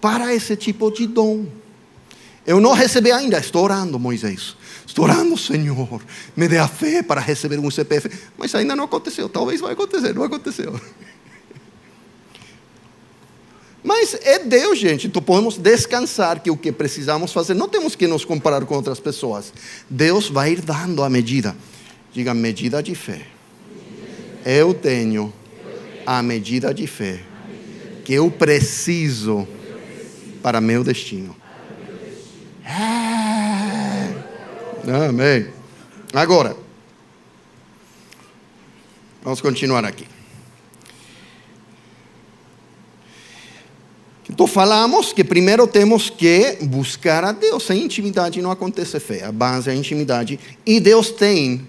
Para 0.00 0.34
esse 0.34 0.54
tipo 0.56 0.90
de 0.90 1.06
dom. 1.06 1.46
Eu 2.46 2.60
não 2.60 2.72
recebi 2.72 3.10
ainda, 3.10 3.38
estou 3.38 3.64
orando, 3.64 3.98
Moisés. 3.98 4.54
Estou 4.86 5.06
orando, 5.06 5.36
Senhor. 5.36 6.02
Me 6.36 6.46
dê 6.46 6.58
a 6.58 6.68
fé 6.68 7.02
para 7.02 7.20
receber 7.20 7.58
um 7.58 7.70
CPF. 7.70 8.10
Mas 8.36 8.54
ainda 8.54 8.76
não 8.76 8.84
aconteceu. 8.84 9.28
Talvez 9.30 9.60
vai 9.60 9.72
acontecer, 9.72 10.14
não 10.14 10.22
aconteceu. 10.22 10.78
Mas 13.84 14.16
é 14.22 14.38
Deus, 14.38 14.78
gente. 14.78 15.06
Então 15.06 15.20
podemos 15.20 15.58
descansar 15.58 16.40
que 16.40 16.50
o 16.50 16.56
que 16.56 16.72
precisamos 16.72 17.34
fazer, 17.34 17.52
não 17.52 17.68
temos 17.68 17.94
que 17.94 18.06
nos 18.06 18.24
comparar 18.24 18.64
com 18.64 18.74
outras 18.74 18.98
pessoas. 18.98 19.52
Deus 19.90 20.30
vai 20.30 20.52
ir 20.52 20.62
dando 20.62 21.02
a 21.04 21.10
medida. 21.10 21.54
Diga, 22.10 22.32
medida 22.32 22.82
de 22.82 22.94
fé. 22.94 23.26
Eu 24.42 24.72
tenho 24.72 25.30
a 26.06 26.22
medida 26.22 26.72
de 26.72 26.86
fé 26.86 27.20
que 28.04 28.14
eu 28.14 28.30
preciso 28.30 29.46
para 30.42 30.62
meu 30.62 30.82
destino. 30.82 31.36
É. 32.64 34.08
Amém. 35.08 35.48
Agora, 36.14 36.56
vamos 39.22 39.42
continuar 39.42 39.84
aqui. 39.84 40.06
Então 44.34 44.48
falamos 44.48 45.12
que 45.12 45.22
primeiro 45.22 45.64
temos 45.64 46.10
que 46.10 46.58
buscar 46.62 47.22
a 47.22 47.30
Deus. 47.30 47.62
Sem 47.62 47.84
intimidade 47.84 48.42
não 48.42 48.50
acontece 48.50 48.98
fé. 48.98 49.22
A 49.22 49.30
base 49.30 49.70
é 49.70 49.72
a 49.72 49.76
intimidade. 49.76 50.40
E 50.66 50.80
Deus 50.80 51.10
tem 51.12 51.64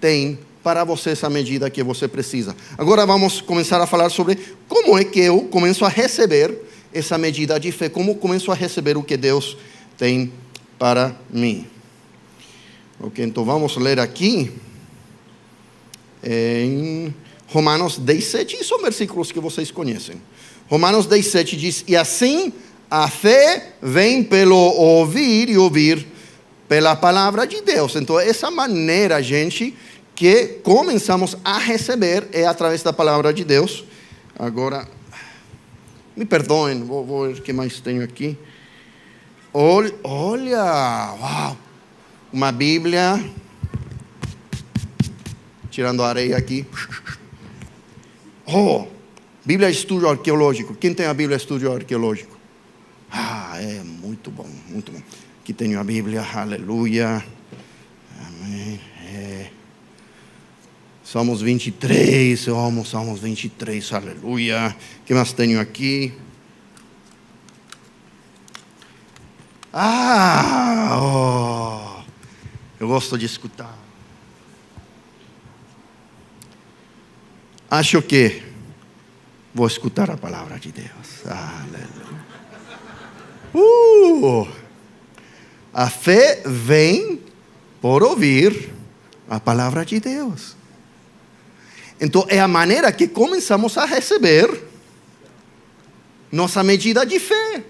tem 0.00 0.36
para 0.60 0.82
você 0.82 1.10
essa 1.10 1.30
medida 1.30 1.70
que 1.70 1.80
você 1.84 2.08
precisa. 2.08 2.56
Agora 2.76 3.06
vamos 3.06 3.40
começar 3.40 3.80
a 3.80 3.86
falar 3.86 4.10
sobre 4.10 4.36
como 4.66 4.98
é 4.98 5.04
que 5.04 5.20
eu 5.20 5.42
começo 5.42 5.84
a 5.84 5.88
receber 5.88 6.52
essa 6.92 7.16
medida 7.16 7.60
de 7.60 7.70
fé, 7.70 7.88
como 7.88 8.16
começo 8.16 8.50
a 8.50 8.56
receber 8.56 8.96
o 8.96 9.02
que 9.04 9.16
Deus 9.16 9.56
tem 9.96 10.32
para 10.80 11.14
mim. 11.30 11.64
Ok, 12.98 13.24
então 13.24 13.44
vamos 13.44 13.76
ler 13.76 14.00
aqui 14.00 14.50
em 16.24 17.14
Romanos 17.46 17.98
10, 17.98 18.24
7, 18.24 18.64
são 18.64 18.82
versículos 18.82 19.30
que 19.30 19.38
vocês 19.38 19.70
conhecem. 19.70 20.20
Romanos 20.68 21.06
10, 21.06 21.26
7 21.26 21.56
diz: 21.56 21.84
E 21.86 21.96
assim 21.96 22.52
a 22.90 23.08
fé 23.08 23.72
vem 23.82 24.22
pelo 24.22 24.56
ouvir 24.56 25.48
e 25.48 25.58
ouvir 25.58 26.06
pela 26.68 26.96
palavra 26.96 27.46
de 27.46 27.60
Deus. 27.60 27.96
Então, 27.96 28.18
essa 28.18 28.50
maneira, 28.50 29.22
gente, 29.22 29.76
que 30.14 30.60
começamos 30.62 31.36
a 31.44 31.58
receber 31.58 32.28
é 32.32 32.46
através 32.46 32.82
da 32.82 32.92
palavra 32.92 33.32
de 33.32 33.44
Deus. 33.44 33.84
Agora, 34.38 34.86
me 36.16 36.24
perdoem, 36.24 36.82
vou, 36.84 37.04
vou 37.04 37.26
ver 37.26 37.38
o 37.38 37.42
que 37.42 37.52
mais 37.52 37.80
tenho 37.80 38.02
aqui. 38.02 38.38
Olha, 39.52 39.94
olha, 40.02 41.14
uau, 41.20 41.56
uma 42.32 42.50
Bíblia, 42.52 43.24
tirando 45.70 46.02
a 46.02 46.08
areia 46.08 46.36
aqui. 46.36 46.66
Oh, 48.46 48.86
Bíblia 49.44 49.70
de 49.70 49.76
Estudo 49.76 50.08
Arqueológico. 50.08 50.74
Quem 50.74 50.94
tem 50.94 51.04
a 51.04 51.12
Bíblia 51.12 51.36
de 51.36 51.42
Estudo 51.42 51.70
Arqueológico? 51.70 52.34
Ah, 53.10 53.60
é 53.60 53.82
muito 53.82 54.30
bom, 54.30 54.48
muito 54.68 54.90
bom. 54.90 55.02
Aqui 55.42 55.52
tenho 55.52 55.78
a 55.78 55.84
Bíblia, 55.84 56.22
aleluia. 56.22 57.22
Amém. 58.26 58.80
É. 59.12 59.50
Salmos 61.04 61.42
23, 61.42 62.46
eu 62.46 62.58
amo 62.58 62.86
Salmos 62.86 63.20
23, 63.20 63.92
aleluia. 63.92 64.74
O 65.02 65.04
que 65.04 65.12
mais 65.12 65.34
tenho 65.34 65.60
aqui? 65.60 66.14
Ah, 69.70 70.96
oh, 70.98 72.02
eu 72.80 72.88
gosto 72.88 73.18
de 73.18 73.26
escutar. 73.26 73.76
Acho 77.70 78.00
que 78.00 78.43
vou 79.54 79.66
escutar 79.66 80.10
a 80.10 80.16
palavra 80.16 80.58
de 80.58 80.72
Deus. 80.72 81.24
Aleluia. 81.24 82.24
Uh, 83.54 84.48
a 85.72 85.88
fé 85.88 86.42
vem 86.44 87.20
por 87.80 88.02
ouvir 88.02 88.72
a 89.28 89.38
palavra 89.38 89.84
de 89.84 90.00
Deus. 90.00 90.56
Então 92.00 92.26
é 92.28 92.40
a 92.40 92.48
maneira 92.48 92.90
que 92.90 93.06
começamos 93.06 93.78
a 93.78 93.84
receber 93.84 94.62
nossa 96.32 96.64
medida 96.64 97.06
de 97.06 97.20
fé. 97.20 97.64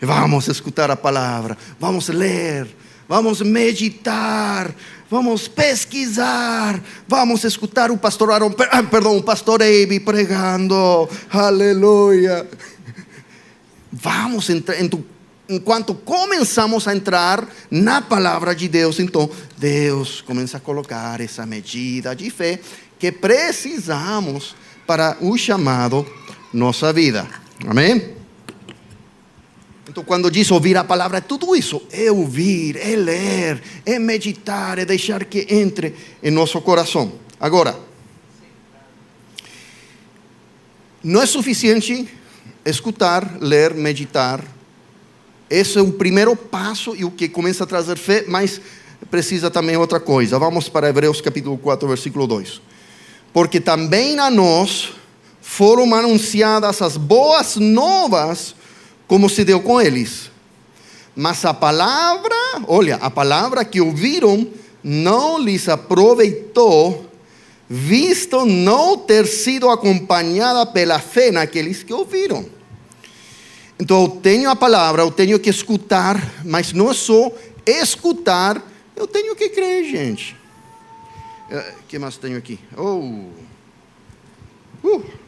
Vamos 0.00 0.46
escutar 0.46 0.92
a 0.92 0.96
palavra, 0.96 1.58
vamos 1.80 2.08
ler, 2.08 2.68
vamos 3.08 3.40
meditar, 3.40 4.74
vamos 5.10 5.48
pesquisar, 5.48 6.82
vamos 7.08 7.42
escutar 7.44 7.90
o 7.90 7.96
pastor 7.96 8.30
Aaron, 8.30 8.54
ah, 8.70 8.82
perdão, 8.82 9.16
o 9.16 9.22
pastor 9.22 9.62
Abe 9.62 9.98
pregando, 10.00 11.08
aleluia. 11.30 12.46
Vamos 13.90 14.50
entrar, 14.50 14.76
enquanto 15.48 15.94
começamos 15.94 16.86
a 16.86 16.94
entrar 16.94 17.48
na 17.70 18.02
palavra 18.02 18.54
de 18.54 18.68
Deus, 18.68 19.00
então 19.00 19.30
Deus 19.56 20.20
começa 20.20 20.58
a 20.58 20.60
colocar 20.60 21.20
essa 21.22 21.46
medida 21.46 22.14
de 22.14 22.28
fé 22.28 22.60
que 22.98 23.10
precisamos 23.10 24.54
para 24.86 25.16
o 25.20 25.38
chamado 25.38 26.06
nossa 26.52 26.92
vida. 26.92 27.26
Amém? 27.66 28.17
Então, 29.98 30.06
quando 30.06 30.30
diz 30.30 30.48
ouvir 30.52 30.76
a 30.76 30.84
palavra, 30.84 31.18
é 31.18 31.20
tudo 31.20 31.56
isso 31.56 31.82
é 31.90 32.08
ouvir, 32.08 32.76
é 32.76 32.94
ler, 32.94 33.60
é 33.84 33.98
meditar, 33.98 34.78
é 34.78 34.84
deixar 34.84 35.24
que 35.24 35.44
entre 35.50 35.92
em 36.22 36.30
nosso 36.30 36.60
coração. 36.60 37.14
Agora, 37.40 37.76
não 41.02 41.20
é 41.20 41.26
suficiente 41.26 42.08
escutar, 42.64 43.38
ler, 43.40 43.74
meditar. 43.74 44.44
Esse 45.50 45.78
é 45.78 45.82
o 45.82 45.90
primeiro 45.90 46.36
passo 46.36 46.94
e 46.94 47.04
o 47.04 47.10
que 47.10 47.28
começa 47.28 47.64
a 47.64 47.66
trazer 47.66 47.98
fé, 47.98 48.24
mas 48.28 48.60
precisa 49.10 49.50
também 49.50 49.76
outra 49.76 49.98
coisa. 49.98 50.38
Vamos 50.38 50.68
para 50.68 50.88
Hebreus 50.88 51.20
capítulo 51.20 51.58
4, 51.58 51.88
versículo 51.88 52.28
2. 52.28 52.62
Porque 53.32 53.58
também 53.58 54.16
a 54.20 54.30
nós 54.30 54.92
foram 55.40 55.92
anunciadas 55.92 56.82
as 56.82 56.96
boas 56.96 57.56
novas 57.56 58.54
como 59.08 59.28
se 59.28 59.42
deu 59.42 59.60
com 59.60 59.80
eles. 59.80 60.30
Mas 61.16 61.44
a 61.44 61.52
palavra, 61.52 62.36
olha, 62.68 62.96
a 62.96 63.10
palavra 63.10 63.64
que 63.64 63.80
ouviram 63.80 64.46
não 64.84 65.38
lhes 65.38 65.68
aproveitou, 65.68 67.10
visto 67.68 68.46
não 68.46 68.96
ter 68.96 69.26
sido 69.26 69.68
acompanhada 69.68 70.64
pela 70.66 71.00
fé 71.00 71.32
naqueles 71.32 71.82
que 71.82 71.92
ouviram. 71.92 72.46
Então 73.80 74.02
eu 74.02 74.08
tenho 74.08 74.50
a 74.50 74.54
palavra, 74.54 75.02
eu 75.02 75.10
tenho 75.10 75.40
que 75.40 75.50
escutar, 75.50 76.44
mas 76.44 76.72
não 76.72 76.90
é 76.90 76.94
só 76.94 77.32
escutar, 77.66 78.62
eu 78.94 79.06
tenho 79.06 79.34
que 79.34 79.48
crer, 79.48 79.84
gente. 79.84 80.36
O 81.50 81.54
eh, 81.54 81.74
que 81.88 81.98
mais 81.98 82.16
tenho 82.16 82.36
aqui? 82.36 82.60
Oh. 82.76 83.24
Uh 84.84 85.27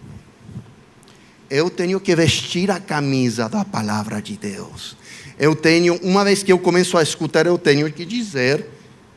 eu 1.50 1.68
tenho 1.68 1.98
que 1.98 2.14
vestir 2.14 2.70
a 2.70 2.78
camisa 2.78 3.48
da 3.48 3.64
palavra 3.64 4.22
de 4.22 4.36
Deus. 4.36 4.96
Eu 5.36 5.56
tenho, 5.56 5.96
uma 6.02 6.24
vez 6.24 6.42
que 6.42 6.52
eu 6.52 6.58
começo 6.58 6.96
a 6.96 7.02
escutar, 7.02 7.46
eu 7.46 7.58
tenho 7.58 7.92
que 7.92 8.04
dizer: 8.04 8.66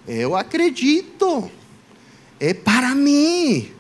eu 0.08 0.36
acredito, 0.36 1.50
é 2.40 2.54
para 2.54 2.96
mim, 2.96 3.72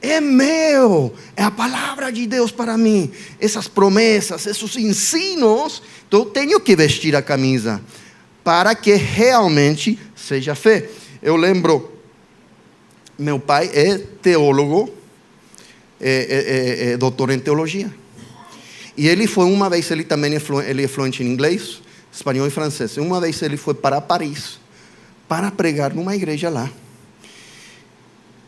é 0.00 0.20
meu, 0.20 1.12
é 1.36 1.42
a 1.42 1.50
palavra 1.50 2.12
de 2.12 2.26
Deus 2.26 2.52
para 2.52 2.78
mim. 2.78 3.10
Essas 3.40 3.66
promessas, 3.66 4.46
esses 4.46 4.76
ensinos, 4.76 5.82
então 6.06 6.20
eu 6.20 6.26
tenho 6.26 6.60
que 6.60 6.76
vestir 6.76 7.16
a 7.16 7.22
camisa 7.22 7.82
para 8.44 8.74
que 8.76 8.94
realmente 8.94 9.98
seja 10.14 10.54
fé. 10.54 10.88
Eu 11.20 11.34
lembro, 11.34 11.90
meu 13.18 13.40
pai 13.40 13.68
é 13.74 13.98
teólogo, 13.98 14.94
é, 16.00 16.10
é, 16.10 16.88
é, 16.88 16.92
é 16.92 16.96
doutor 16.96 17.30
em 17.30 17.38
teologia. 17.38 17.92
E 18.96 19.06
ele 19.08 19.26
foi 19.26 19.44
uma 19.44 19.68
vez, 19.68 19.90
ele 19.90 20.04
também 20.04 20.34
é 20.34 20.40
fluente, 20.40 20.70
ele 20.70 20.84
é 20.84 20.88
fluente 20.88 21.22
em 21.22 21.26
inglês, 21.26 21.82
espanhol 22.12 22.46
e 22.46 22.50
francês. 22.50 22.96
Uma 22.96 23.20
vez 23.20 23.42
ele 23.42 23.56
foi 23.56 23.74
para 23.74 24.00
Paris 24.00 24.58
para 25.28 25.50
pregar 25.50 25.94
numa 25.94 26.14
igreja 26.14 26.48
lá. 26.48 26.70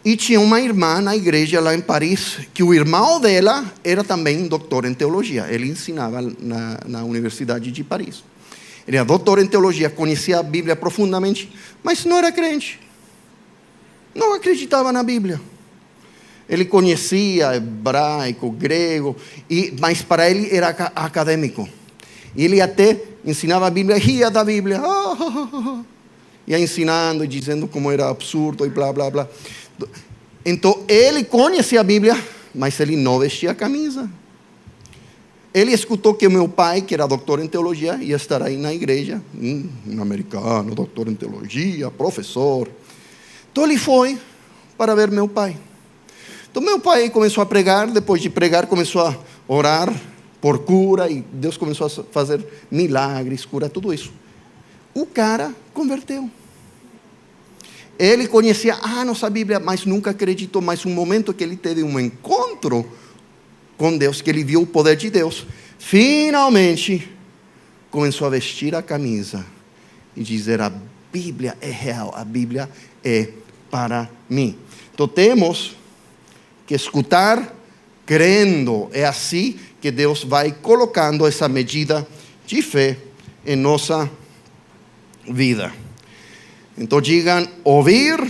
E 0.04 0.16
tinha 0.16 0.40
uma 0.40 0.60
irmã 0.60 1.00
na 1.00 1.16
igreja 1.16 1.60
lá 1.60 1.74
em 1.74 1.80
Paris, 1.80 2.38
que 2.54 2.62
o 2.62 2.72
irmão 2.72 3.20
dela 3.20 3.64
era 3.84 4.04
também 4.04 4.46
doutor 4.46 4.84
em 4.84 4.94
teologia. 4.94 5.46
Ele 5.50 5.68
ensinava 5.68 6.22
na, 6.22 6.80
na 6.86 7.04
Universidade 7.04 7.70
de 7.70 7.84
Paris. 7.84 8.22
Ele 8.86 8.96
era 8.96 9.04
doutor 9.04 9.38
em 9.38 9.46
teologia, 9.46 9.90
conhecia 9.90 10.38
a 10.38 10.42
Bíblia 10.42 10.74
profundamente, 10.74 11.52
mas 11.82 12.04
não 12.06 12.16
era 12.16 12.32
crente. 12.32 12.80
Não 14.14 14.34
acreditava 14.34 14.92
na 14.92 15.02
Bíblia. 15.02 15.38
Ele 16.48 16.64
conhecia 16.64 17.54
hebraico, 17.54 18.50
grego, 18.50 19.14
e, 19.50 19.74
mas 19.78 20.00
para 20.00 20.30
ele 20.30 20.48
era 20.50 20.68
acadêmico. 20.68 21.68
Ele 22.34 22.60
até 22.60 23.00
ensinava 23.24 23.66
a 23.66 23.70
Bíblia, 23.70 23.98
ria 23.98 24.30
da 24.30 24.42
Bíblia, 24.42 24.80
oh, 24.82 25.16
oh, 25.20 25.48
oh, 25.52 25.84
ia 26.46 26.58
ensinando 26.58 27.24
e 27.24 27.28
dizendo 27.28 27.68
como 27.68 27.90
era 27.90 28.08
absurdo 28.08 28.64
e 28.64 28.70
blá, 28.70 28.92
blá, 28.92 29.10
blá. 29.10 29.28
Então, 30.44 30.84
ele 30.88 31.24
conhecia 31.24 31.80
a 31.80 31.84
Bíblia, 31.84 32.16
mas 32.54 32.80
ele 32.80 32.96
não 32.96 33.18
vestia 33.18 33.50
a 33.50 33.54
camisa. 33.54 34.08
Ele 35.52 35.72
escutou 35.72 36.14
que 36.14 36.28
meu 36.28 36.48
pai, 36.48 36.80
que 36.80 36.94
era 36.94 37.06
doutor 37.06 37.40
em 37.40 37.48
teologia, 37.48 37.98
ia 38.00 38.16
estar 38.16 38.42
aí 38.42 38.56
na 38.56 38.72
igreja, 38.72 39.20
hum, 39.34 39.68
um 39.86 40.00
americano, 40.00 40.74
doutor 40.74 41.08
em 41.08 41.14
teologia, 41.14 41.90
professor. 41.90 42.68
Então 43.50 43.64
ele 43.64 43.76
foi 43.76 44.18
para 44.76 44.94
ver 44.94 45.10
meu 45.10 45.26
pai. 45.26 45.56
Então 46.50 46.62
meu 46.62 46.80
pai 46.80 47.10
começou 47.10 47.42
a 47.42 47.46
pregar, 47.46 47.90
depois 47.90 48.22
de 48.22 48.30
pregar 48.30 48.66
começou 48.66 49.02
a 49.02 49.16
orar 49.46 49.92
por 50.40 50.60
cura 50.60 51.10
e 51.10 51.20
Deus 51.32 51.56
começou 51.56 51.86
a 51.86 51.90
fazer 52.12 52.44
milagres, 52.70 53.44
cura, 53.44 53.68
tudo 53.68 53.92
isso. 53.92 54.12
O 54.94 55.06
cara 55.06 55.54
converteu. 55.74 56.30
Ele 57.98 58.28
conhecia 58.28 58.74
a 58.74 59.04
nossa 59.04 59.28
Bíblia, 59.28 59.58
mas 59.58 59.84
nunca 59.84 60.10
acreditou. 60.10 60.62
Mas 60.62 60.86
um 60.86 60.90
momento 60.90 61.34
que 61.34 61.42
ele 61.42 61.56
teve 61.56 61.82
um 61.82 61.98
encontro 61.98 62.88
com 63.76 63.96
Deus, 63.96 64.20
que 64.20 64.30
ele 64.30 64.44
viu 64.44 64.62
o 64.62 64.66
poder 64.66 64.96
de 64.96 65.10
Deus, 65.10 65.46
finalmente 65.78 67.12
começou 67.90 68.26
a 68.26 68.30
vestir 68.30 68.74
a 68.74 68.82
camisa 68.82 69.44
e 70.16 70.22
dizer: 70.22 70.60
a 70.60 70.72
Bíblia 71.12 71.56
é 71.60 71.70
real, 71.70 72.12
a 72.14 72.24
Bíblia 72.24 72.70
é 73.02 73.30
para 73.70 74.08
mim. 74.28 74.56
Então 74.94 75.08
temos 75.08 75.77
que 76.68 76.74
escutar 76.74 77.56
crendo. 78.04 78.90
É 78.92 79.06
assim 79.06 79.58
que 79.80 79.90
Deus 79.90 80.22
vai 80.22 80.52
colocando 80.52 81.26
essa 81.26 81.48
medida 81.48 82.06
de 82.46 82.60
fé 82.60 82.98
em 83.44 83.56
nossa 83.56 84.08
vida. 85.26 85.72
Então 86.76 87.00
digam, 87.00 87.48
ouvir 87.64 88.20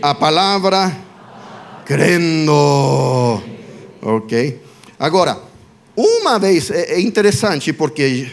a 0.00 0.14
palavra 0.14 0.96
crendo. 1.84 3.42
Ok? 4.00 4.60
Agora, 4.96 5.36
uma 5.96 6.38
vez, 6.38 6.70
é, 6.70 7.00
interessante 7.00 7.72
porque. 7.72 8.30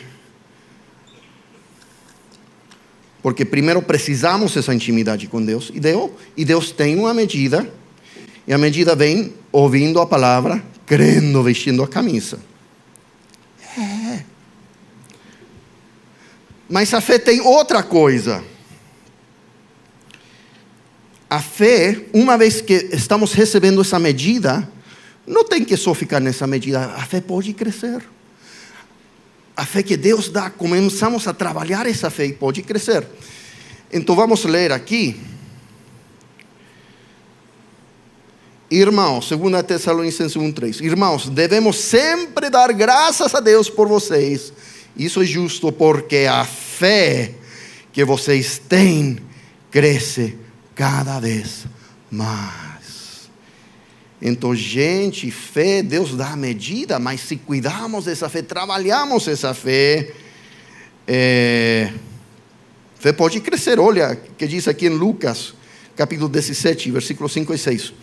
Porque 3.23 3.45
primeiro 3.45 3.81
precisamos 3.81 4.53
dessa 4.53 4.73
intimidade 4.73 5.27
com 5.27 5.43
Deus, 5.43 5.71
e 5.73 5.79
Deus, 5.79 6.11
e 6.35 6.43
Deus 6.43 6.71
tem 6.71 6.97
uma 6.97 7.13
medida, 7.13 7.71
e 8.47 8.53
a 8.53 8.57
medida 8.57 8.95
vem 8.95 9.33
ouvindo 9.51 9.99
a 9.99 10.05
palavra, 10.05 10.63
crendo, 10.85 11.43
vestindo 11.43 11.83
a 11.83 11.87
camisa. 11.87 12.39
É. 13.77 14.23
Mas 16.67 16.93
a 16.93 17.01
fé 17.01 17.19
tem 17.19 17.41
outra 17.41 17.83
coisa. 17.83 18.43
A 21.29 21.39
fé, 21.39 22.05
uma 22.13 22.37
vez 22.37 22.61
que 22.61 22.89
estamos 22.91 23.33
recebendo 23.33 23.81
essa 23.81 23.99
medida, 23.99 24.67
não 25.25 25.45
tem 25.45 25.63
que 25.63 25.77
só 25.77 25.93
ficar 25.93 26.19
nessa 26.19 26.45
medida, 26.45 26.85
a 26.93 27.05
fé 27.05 27.21
pode 27.21 27.53
crescer. 27.53 28.03
A 29.55 29.65
fé 29.65 29.83
que 29.83 29.95
Deus 29.95 30.29
dá, 30.29 30.49
começamos 30.49 31.27
a 31.27 31.33
trabalhar 31.33 31.85
essa 31.85 32.09
fé 32.09 32.25
e 32.25 32.33
pode 32.33 32.61
crescer. 32.63 33.07
Então 33.91 34.15
vamos 34.15 34.43
ler 34.45 34.71
aqui. 34.71 35.19
Irmãos, 38.71 39.27
2 39.29 39.63
Tessalonicenses 39.63 40.37
1,3. 40.37 40.79
Irmãos, 40.79 41.27
devemos 41.27 41.75
sempre 41.75 42.49
dar 42.49 42.71
graças 42.71 43.35
a 43.35 43.41
Deus 43.41 43.69
por 43.69 43.85
vocês. 43.85 44.53
Isso 44.95 45.21
é 45.21 45.25
justo 45.25 45.73
porque 45.73 46.25
a 46.29 46.45
fé 46.45 47.33
que 47.91 48.05
vocês 48.05 48.57
têm 48.57 49.17
cresce 49.69 50.37
cada 50.73 51.19
vez 51.19 51.65
mais. 52.09 53.29
Então, 54.21 54.55
gente, 54.55 55.29
fé, 55.31 55.83
Deus 55.83 56.15
dá 56.15 56.29
a 56.29 56.37
medida, 56.37 56.97
mas 56.97 57.19
se 57.19 57.35
cuidamos 57.35 58.05
dessa 58.05 58.29
fé, 58.29 58.41
trabalhamos 58.41 59.27
essa 59.27 59.53
fé, 59.53 60.13
é, 61.05 61.91
fé 62.97 63.11
pode 63.11 63.41
crescer. 63.41 63.81
Olha, 63.81 64.15
que 64.15 64.47
diz 64.47 64.65
aqui 64.69 64.85
em 64.85 64.91
Lucas, 64.91 65.55
capítulo 65.93 66.29
17, 66.29 66.89
versículos 66.89 67.33
5 67.33 67.53
e 67.53 67.57
6. 67.57 67.93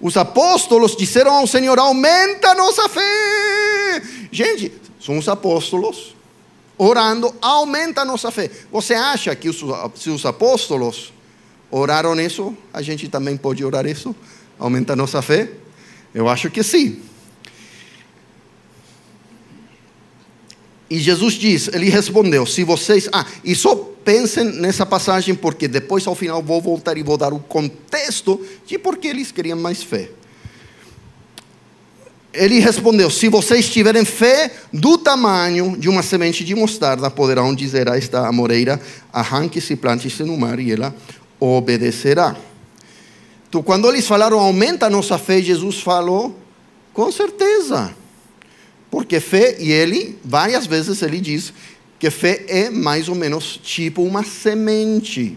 Os 0.00 0.16
apóstolos 0.16 0.96
disseram 0.96 1.32
ao 1.32 1.46
Senhor: 1.46 1.78
aumenta 1.78 2.50
a 2.50 2.54
nossa 2.54 2.88
fé. 2.88 4.02
Gente, 4.30 4.72
são 5.00 5.18
os 5.18 5.28
apóstolos 5.28 6.14
orando, 6.76 7.34
aumenta 7.42 8.02
a 8.02 8.04
nossa 8.04 8.30
fé. 8.30 8.50
Você 8.70 8.94
acha 8.94 9.34
que 9.34 9.48
os, 9.48 9.62
se 9.96 10.10
os 10.10 10.24
apóstolos 10.24 11.12
oraram 11.70 12.18
isso, 12.20 12.56
a 12.72 12.80
gente 12.80 13.08
também 13.08 13.36
pode 13.36 13.64
orar 13.64 13.84
isso? 13.86 14.14
Aumenta 14.58 14.92
a 14.92 14.96
nossa 14.96 15.20
fé? 15.20 15.50
Eu 16.14 16.28
acho 16.28 16.50
que 16.50 16.62
sim. 16.62 17.02
E 20.90 20.98
Jesus 20.98 21.34
diz, 21.34 21.68
ele 21.68 21.90
respondeu: 21.90 22.46
se 22.46 22.64
vocês. 22.64 23.08
Ah, 23.12 23.26
e 23.44 23.54
só 23.54 23.74
pensem 23.74 24.44
nessa 24.44 24.86
passagem, 24.86 25.34
porque 25.34 25.68
depois 25.68 26.06
ao 26.06 26.14
final 26.14 26.42
vou 26.42 26.62
voltar 26.62 26.96
e 26.96 27.02
vou 27.02 27.16
dar 27.16 27.32
o 27.32 27.38
contexto 27.38 28.40
de 28.66 28.78
por 28.78 28.96
que 28.96 29.08
eles 29.08 29.30
queriam 29.30 29.58
mais 29.58 29.82
fé. 29.82 30.10
Ele 32.32 32.58
respondeu: 32.58 33.10
se 33.10 33.28
vocês 33.28 33.68
tiverem 33.68 34.04
fé 34.04 34.50
do 34.72 34.96
tamanho 34.96 35.76
de 35.76 35.88
uma 35.88 36.02
semente 36.02 36.42
de 36.44 36.54
mostarda, 36.54 37.10
poderão 37.10 37.54
dizer 37.54 37.88
a 37.90 37.98
esta 37.98 38.26
amoreira: 38.26 38.80
arranque-se 39.12 39.74
e 39.74 39.76
plante-se 39.76 40.22
no 40.22 40.38
mar, 40.38 40.58
e 40.58 40.72
ela 40.72 40.94
obedecerá. 41.38 42.34
Então, 43.48 43.62
quando 43.62 43.88
eles 43.88 44.06
falaram 44.06 44.38
aumenta 44.38 44.86
a 44.86 44.90
nossa 44.90 45.18
fé, 45.18 45.42
Jesus 45.42 45.80
falou 45.80 46.38
com 46.92 47.10
certeza. 47.10 47.94
Porque 48.90 49.20
fé, 49.20 49.56
e 49.58 49.70
ele, 49.70 50.18
várias 50.24 50.66
vezes 50.66 51.02
ele 51.02 51.20
diz 51.20 51.52
que 51.98 52.10
fé 52.10 52.44
é 52.48 52.70
mais 52.70 53.08
ou 53.08 53.14
menos 53.14 53.58
tipo 53.62 54.02
uma 54.02 54.22
semente. 54.22 55.36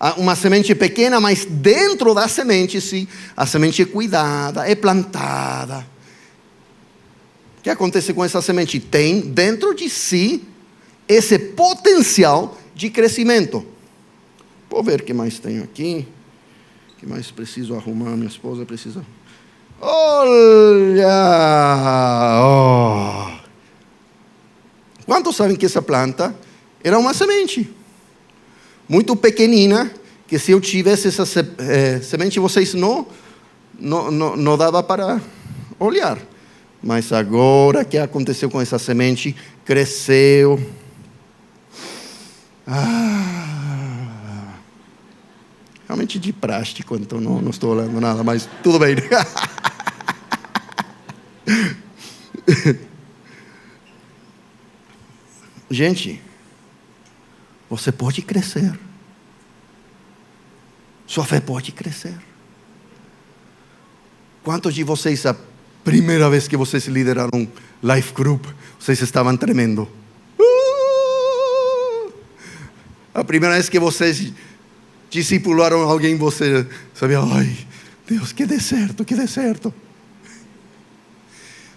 Ah, 0.00 0.14
uma 0.16 0.34
semente 0.34 0.74
pequena, 0.74 1.20
mas 1.20 1.44
dentro 1.44 2.12
da 2.12 2.26
semente, 2.26 2.80
sim, 2.80 3.06
a 3.36 3.46
semente 3.46 3.82
é 3.82 3.84
cuidada, 3.84 4.68
é 4.68 4.74
plantada. 4.74 5.86
O 7.58 7.62
que 7.62 7.70
acontece 7.70 8.12
com 8.12 8.24
essa 8.24 8.42
semente? 8.42 8.80
Tem 8.80 9.20
dentro 9.20 9.72
de 9.74 9.88
si 9.88 10.42
esse 11.06 11.38
potencial 11.38 12.58
de 12.74 12.90
crescimento. 12.90 13.64
Vou 14.68 14.82
ver 14.82 15.00
o 15.00 15.04
que 15.04 15.12
mais 15.12 15.38
tenho 15.38 15.62
aqui. 15.62 16.08
O 16.96 16.96
que 16.98 17.06
mais 17.06 17.30
preciso 17.30 17.76
arrumar? 17.76 18.16
Minha 18.16 18.28
esposa 18.28 18.64
precisa. 18.64 19.04
Olha! 19.84 21.08
Oh. 22.40 23.32
Quantos 25.04 25.34
sabem 25.34 25.56
que 25.56 25.66
essa 25.66 25.82
planta 25.82 26.32
era 26.84 26.96
uma 26.96 27.12
semente? 27.12 27.68
Muito 28.88 29.16
pequenina, 29.16 29.90
que 30.28 30.38
se 30.38 30.52
eu 30.52 30.60
tivesse 30.60 31.08
essa 31.08 31.24
eh, 31.58 32.00
semente, 32.00 32.38
vocês 32.38 32.74
não, 32.74 33.04
não, 33.76 34.10
não, 34.12 34.36
não 34.36 34.56
dava 34.56 34.84
para 34.84 35.20
olhar. 35.80 36.16
Mas 36.80 37.12
agora, 37.12 37.84
que 37.84 37.98
aconteceu 37.98 38.48
com 38.48 38.60
essa 38.60 38.78
semente? 38.78 39.34
Cresceu. 39.64 40.60
Ah 42.64 43.42
realmente 45.92 46.18
de 46.18 46.32
plástico, 46.32 46.96
então 46.96 47.20
não, 47.20 47.40
não 47.42 47.50
estou 47.50 47.74
olhando 47.74 48.00
nada, 48.00 48.24
mas 48.24 48.48
tudo 48.62 48.78
bem. 48.78 48.96
Gente, 55.70 56.20
você 57.68 57.90
pode 57.90 58.20
crescer. 58.22 58.78
Sua 61.06 61.24
fé 61.24 61.40
pode 61.40 61.72
crescer. 61.72 62.14
Quantos 64.42 64.74
de 64.74 64.82
vocês, 64.82 65.24
a 65.24 65.36
primeira 65.84 66.28
vez 66.28 66.48
que 66.48 66.56
vocês 66.56 66.86
lideraram 66.86 67.30
um 67.34 67.46
life 67.82 68.12
group, 68.12 68.46
vocês 68.78 69.00
estavam 69.00 69.36
tremendo? 69.36 69.88
Uh! 70.38 72.12
A 73.14 73.22
primeira 73.24 73.54
vez 73.54 73.68
que 73.68 73.78
vocês 73.78 74.32
discipularam 75.10 75.82
alguém, 75.82 76.16
você 76.16 76.66
sabe, 76.94 77.14
ai, 77.14 77.56
Deus, 78.06 78.32
que 78.32 78.44
dê 78.46 78.58
certo, 78.58 79.04
que 79.04 79.14
dê 79.14 79.26
certo. 79.26 79.72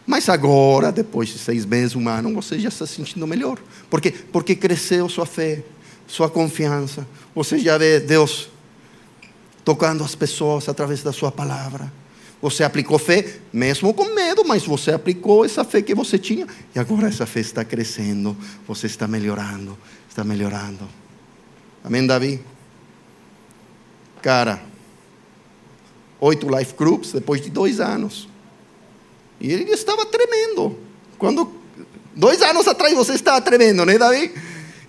Mas 0.06 0.30
agora, 0.30 0.92
depois 0.92 1.30
de 1.30 1.40
seis 1.40 1.66
meses, 1.66 1.96
um 1.96 2.08
ano, 2.08 2.34
você 2.34 2.60
já 2.60 2.70
está 2.70 2.86
se 2.86 2.96
sentindo 2.96 3.26
melhor. 3.26 3.58
Por 3.90 4.00
quê? 4.00 4.12
Porque 4.12 4.56
cresceu 4.56 5.10
sua 5.10 5.26
fé, 5.26 5.64
sua 6.08 6.30
confiança. 6.30 7.08
Você 7.34 7.58
já 7.58 7.78
vê 7.78 8.00
Deus 8.00 8.50
tocando 9.64 10.04
as 10.04 10.14
pessoas 10.14 10.70
através 10.70 11.02
da 11.02 11.12
sua 11.12 11.32
palavra. 11.32 11.92
Você 12.42 12.64
aplicou 12.64 13.00
fé, 13.00 13.40
mesmo 13.52 13.94
com 13.94 14.14
medo, 14.14 14.46
mas 14.46 14.64
você 14.64 14.92
aplicou 14.92 15.44
essa 15.44 15.64
fé 15.64 15.82
que 15.82 15.96
você 15.96 16.20
tinha. 16.20 16.46
E 16.76 16.80
agora 16.80 17.08
essa 17.08 17.26
fé 17.26 17.40
está 17.40 17.66
crescendo. 17.66 18.38
Você 18.68 18.86
está 18.86 19.08
melhorando, 19.08 19.76
está 20.08 20.24
melhorando. 20.24 20.88
Amém, 21.84 22.06
Davi? 22.06 22.42
cara, 24.26 24.60
oito 26.20 26.50
life 26.50 26.74
groups 26.76 27.12
depois 27.12 27.40
de 27.40 27.52
dois 27.52 27.80
anos. 27.80 28.28
E 29.46 29.54
ele 29.54 29.70
estava 29.70 30.08
tremendo. 30.08 30.76
Quando 31.20 31.54
dois 32.16 32.42
anos 32.42 32.68
atrás 32.68 32.96
você 32.96 33.14
estava 33.14 33.40
tremendo, 33.40 33.86
né, 33.86 33.96
Davi? 33.96 34.34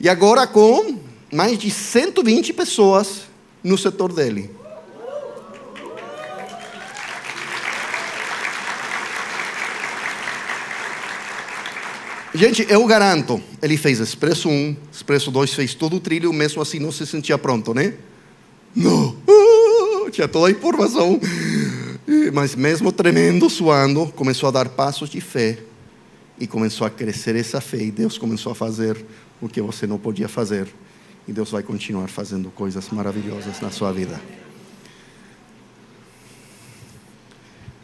E 0.01 0.09
agora 0.09 0.47
com 0.47 0.99
mais 1.31 1.59
de 1.59 1.71
120 1.71 2.55
pessoas 2.55 3.25
no 3.63 3.77
setor 3.77 4.15
dele. 4.15 4.51
Gente, 12.35 12.67
eu 12.71 12.85
garanto, 12.87 13.43
ele 13.61 13.77
fez 13.77 14.01
Expresso 14.01 14.49
1, 14.49 14.75
Expresso 14.91 15.31
2, 15.31 15.53
fez 15.53 15.75
todo 15.75 15.97
o 15.97 16.01
trilho, 16.01 16.33
mesmo 16.33 16.63
assim 16.63 16.79
não 16.79 16.91
se 16.91 17.07
sentia 17.07 17.37
pronto, 17.37 17.75
né? 17.75 17.93
Não. 18.75 19.17
Uh, 19.29 20.09
tinha 20.13 20.27
toda 20.27 20.49
a 20.49 20.51
informação. 20.51 21.21
Mas 22.33 22.55
mesmo 22.55 22.93
tremendo, 22.93 23.51
suando, 23.51 24.07
começou 24.13 24.49
a 24.49 24.53
dar 24.53 24.69
passos 24.69 25.11
de 25.11 25.21
fé. 25.21 25.59
E 26.39 26.47
começou 26.47 26.87
a 26.87 26.91
crescer 26.91 27.35
essa 27.35 27.61
fé. 27.61 27.79
E 27.79 27.91
Deus 27.91 28.17
começou 28.17 28.53
a 28.53 28.55
fazer 28.55 29.05
o 29.41 29.49
que 29.49 29.61
você 29.61 29.87
não 29.87 29.99
podia 29.99 30.29
fazer. 30.29 30.69
e 31.29 31.33
Deus 31.33 31.51
vai 31.51 31.63
continuar 31.63 32.07
fazendo 32.09 32.51
coisas 32.51 32.89
maravilhosas 32.91 33.61
na 33.61 33.71
sua 33.71 33.93
vida. 33.93 34.21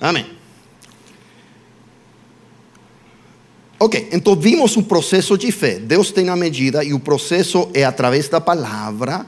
Amém. 0.00 0.26
Ok, 3.80 4.08
então 4.12 4.36
vimos 4.36 4.76
um 4.76 4.82
processo 4.82 5.36
de 5.36 5.50
fé. 5.50 5.80
Deus 5.80 6.12
tem 6.12 6.28
a 6.28 6.36
medida 6.36 6.84
e 6.84 6.94
o 6.94 7.00
processo 7.00 7.68
é 7.74 7.84
através 7.84 8.28
da 8.28 8.40
palavra. 8.40 9.26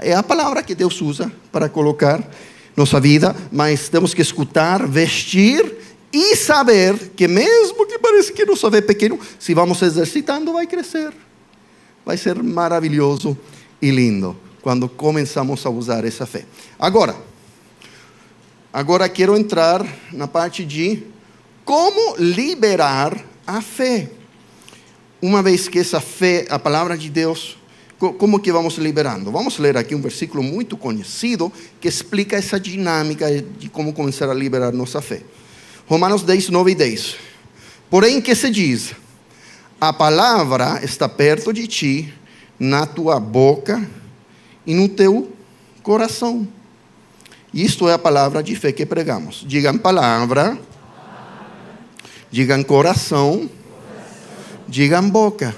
É 0.00 0.14
a 0.14 0.22
palavra 0.22 0.62
que 0.62 0.74
Deus 0.74 1.02
usa 1.02 1.30
para 1.52 1.68
colocar 1.68 2.26
nossa 2.76 3.00
vida, 3.00 3.34
mas 3.52 3.88
temos 3.88 4.14
que 4.14 4.22
escutar, 4.22 4.86
vestir 4.86 5.76
e 6.12 6.34
saber 6.36 7.10
que 7.16 7.28
mesmo 7.28 7.86
que 7.86 7.98
pareça 7.98 8.32
que 8.32 8.44
nossa 8.44 8.70
fé 8.70 8.78
é 8.78 8.80
pequeno, 8.80 9.18
se 9.38 9.54
vamos 9.54 9.80
exercitando, 9.82 10.52
vai 10.52 10.66
crescer. 10.66 11.12
Vai 12.04 12.16
ser 12.16 12.42
maravilhoso 12.42 13.38
e 13.80 13.90
lindo 13.90 14.36
quando 14.62 14.88
começamos 14.88 15.64
a 15.64 15.70
usar 15.70 16.04
essa 16.04 16.26
fé. 16.26 16.44
Agora, 16.78 17.16
agora 18.72 19.08
quero 19.08 19.36
entrar 19.36 19.86
na 20.12 20.26
parte 20.26 20.64
de 20.64 21.02
como 21.64 22.16
liberar 22.18 23.24
a 23.46 23.60
fé. 23.60 24.10
Uma 25.22 25.42
vez 25.42 25.68
que 25.68 25.78
essa 25.78 26.00
fé, 26.00 26.46
a 26.50 26.58
palavra 26.58 26.96
de 26.96 27.10
Deus, 27.10 27.59
como 28.00 28.40
que 28.40 28.50
vamos 28.50 28.78
liberando? 28.78 29.30
Vamos 29.30 29.58
ler 29.58 29.76
aqui 29.76 29.94
um 29.94 30.00
versículo 30.00 30.42
muito 30.42 30.74
conhecido 30.74 31.52
que 31.78 31.86
explica 31.86 32.34
essa 32.34 32.58
dinâmica 32.58 33.26
de 33.58 33.68
como 33.68 33.92
começar 33.92 34.30
a 34.30 34.34
liberar 34.34 34.72
nossa 34.72 35.02
fé. 35.02 35.22
Romanos 35.86 36.22
10, 36.22 36.48
9 36.48 36.70
e 36.70 36.74
10. 36.74 37.16
Porém, 37.90 38.20
que 38.22 38.34
se 38.34 38.48
diz? 38.48 38.94
A 39.78 39.92
palavra 39.92 40.80
está 40.82 41.08
perto 41.10 41.52
de 41.52 41.66
ti, 41.66 42.14
na 42.58 42.86
tua 42.86 43.20
boca 43.20 43.86
e 44.66 44.74
no 44.74 44.88
teu 44.88 45.30
coração. 45.82 46.48
Isto 47.52 47.86
é 47.86 47.92
a 47.92 47.98
palavra 47.98 48.42
de 48.42 48.56
fé 48.56 48.72
que 48.72 48.86
pregamos. 48.86 49.44
Digam 49.46 49.76
palavra, 49.76 50.58
digam 52.30 52.62
coração, 52.62 53.50
digam 54.66 55.10
boca. 55.10 55.54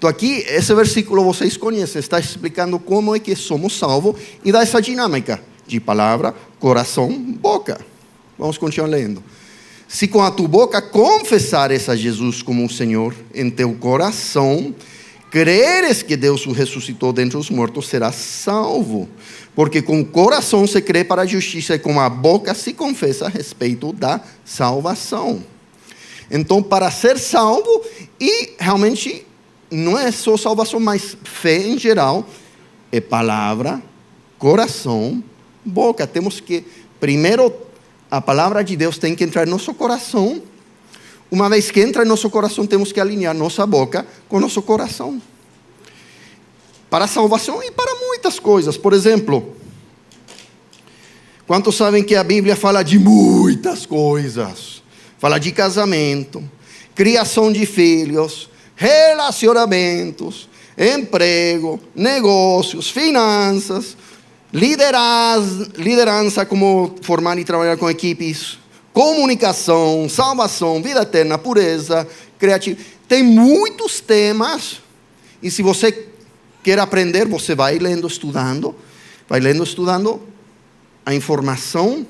Então 0.00 0.08
aqui, 0.08 0.46
esse 0.48 0.74
versículo 0.74 1.22
vocês 1.22 1.58
conhecem, 1.58 2.00
está 2.00 2.18
explicando 2.18 2.78
como 2.78 3.14
é 3.14 3.18
que 3.18 3.36
somos 3.36 3.76
salvos 3.76 4.18
e 4.42 4.50
dá 4.50 4.62
essa 4.62 4.80
dinâmica 4.80 5.42
de 5.66 5.78
palavra, 5.78 6.34
coração, 6.58 7.12
boca. 7.12 7.78
Vamos 8.38 8.56
continuar 8.56 8.86
lendo. 8.86 9.22
Se 9.86 10.08
com 10.08 10.22
a 10.22 10.30
tua 10.30 10.48
boca 10.48 10.80
confessares 10.80 11.86
a 11.90 11.94
Jesus 11.94 12.40
como 12.40 12.64
o 12.64 12.70
Senhor, 12.70 13.14
em 13.34 13.50
teu 13.50 13.74
coração 13.74 14.74
creres 15.30 16.02
que 16.02 16.16
Deus 16.16 16.46
o 16.46 16.52
ressuscitou 16.52 17.12
dentre 17.12 17.36
os 17.36 17.50
mortos, 17.50 17.86
serás 17.86 18.14
salvo. 18.14 19.06
Porque 19.54 19.82
com 19.82 20.00
o 20.00 20.06
coração 20.06 20.66
se 20.66 20.80
crê 20.80 21.04
para 21.04 21.22
a 21.22 21.26
justiça 21.26 21.74
e 21.74 21.78
com 21.78 22.00
a 22.00 22.08
boca 22.08 22.54
se 22.54 22.72
confessa 22.72 23.26
a 23.26 23.28
respeito 23.28 23.92
da 23.92 24.18
salvação. 24.46 25.44
Então, 26.30 26.62
para 26.62 26.90
ser 26.90 27.18
salvo, 27.18 27.84
e 28.18 28.54
realmente 28.58 29.26
não 29.70 29.98
é 29.98 30.10
só 30.10 30.36
salvação, 30.36 30.80
mas 30.80 31.16
fé 31.22 31.58
em 31.58 31.78
geral, 31.78 32.26
é 32.90 33.00
palavra, 33.00 33.80
coração, 34.38 35.22
boca. 35.64 36.06
Temos 36.06 36.40
que, 36.40 36.64
primeiro, 36.98 37.52
a 38.10 38.20
palavra 38.20 38.64
de 38.64 38.76
Deus 38.76 38.98
tem 38.98 39.14
que 39.14 39.22
entrar 39.22 39.46
no 39.46 39.52
nosso 39.52 39.72
coração. 39.72 40.42
Uma 41.30 41.48
vez 41.48 41.70
que 41.70 41.80
entra 41.80 42.04
em 42.04 42.08
nosso 42.08 42.28
coração, 42.28 42.66
temos 42.66 42.90
que 42.90 43.00
alinhar 43.00 43.34
nossa 43.34 43.64
boca 43.64 44.04
com 44.28 44.40
nosso 44.40 44.60
coração. 44.62 45.22
Para 46.88 47.04
a 47.04 47.08
salvação 47.08 47.62
e 47.62 47.70
para 47.70 47.94
muitas 47.94 48.40
coisas. 48.40 48.76
Por 48.76 48.92
exemplo, 48.92 49.54
quantos 51.46 51.76
sabem 51.76 52.02
que 52.02 52.16
a 52.16 52.24
Bíblia 52.24 52.56
fala 52.56 52.82
de 52.82 52.98
muitas 52.98 53.86
coisas? 53.86 54.82
Fala 55.20 55.38
de 55.38 55.52
casamento, 55.52 56.42
criação 56.94 57.52
de 57.52 57.64
filhos, 57.64 58.50
relacionamentos, 58.80 60.48
emprego, 60.78 61.78
negócios, 61.94 62.88
finanças, 62.88 63.94
liderança, 64.50 65.70
liderança 65.76 66.46
como 66.46 66.94
formar 67.02 67.38
e 67.38 67.44
trabalhar 67.44 67.76
com 67.76 67.90
equipes, 67.90 68.58
comunicação, 68.90 70.08
salvação, 70.08 70.82
vida 70.82 71.02
eterna, 71.02 71.36
pureza, 71.36 72.08
criatividade. 72.38 72.86
Tem 73.06 73.22
muitos 73.22 74.00
temas, 74.00 74.80
e 75.42 75.50
se 75.50 75.60
você 75.60 76.06
quer 76.62 76.78
aprender, 76.78 77.28
você 77.28 77.54
vai 77.54 77.78
lendo, 77.78 78.06
estudando, 78.06 78.74
vai 79.28 79.40
lendo, 79.40 79.62
estudando 79.62 80.22
a 81.04 81.14
informação. 81.14 82.06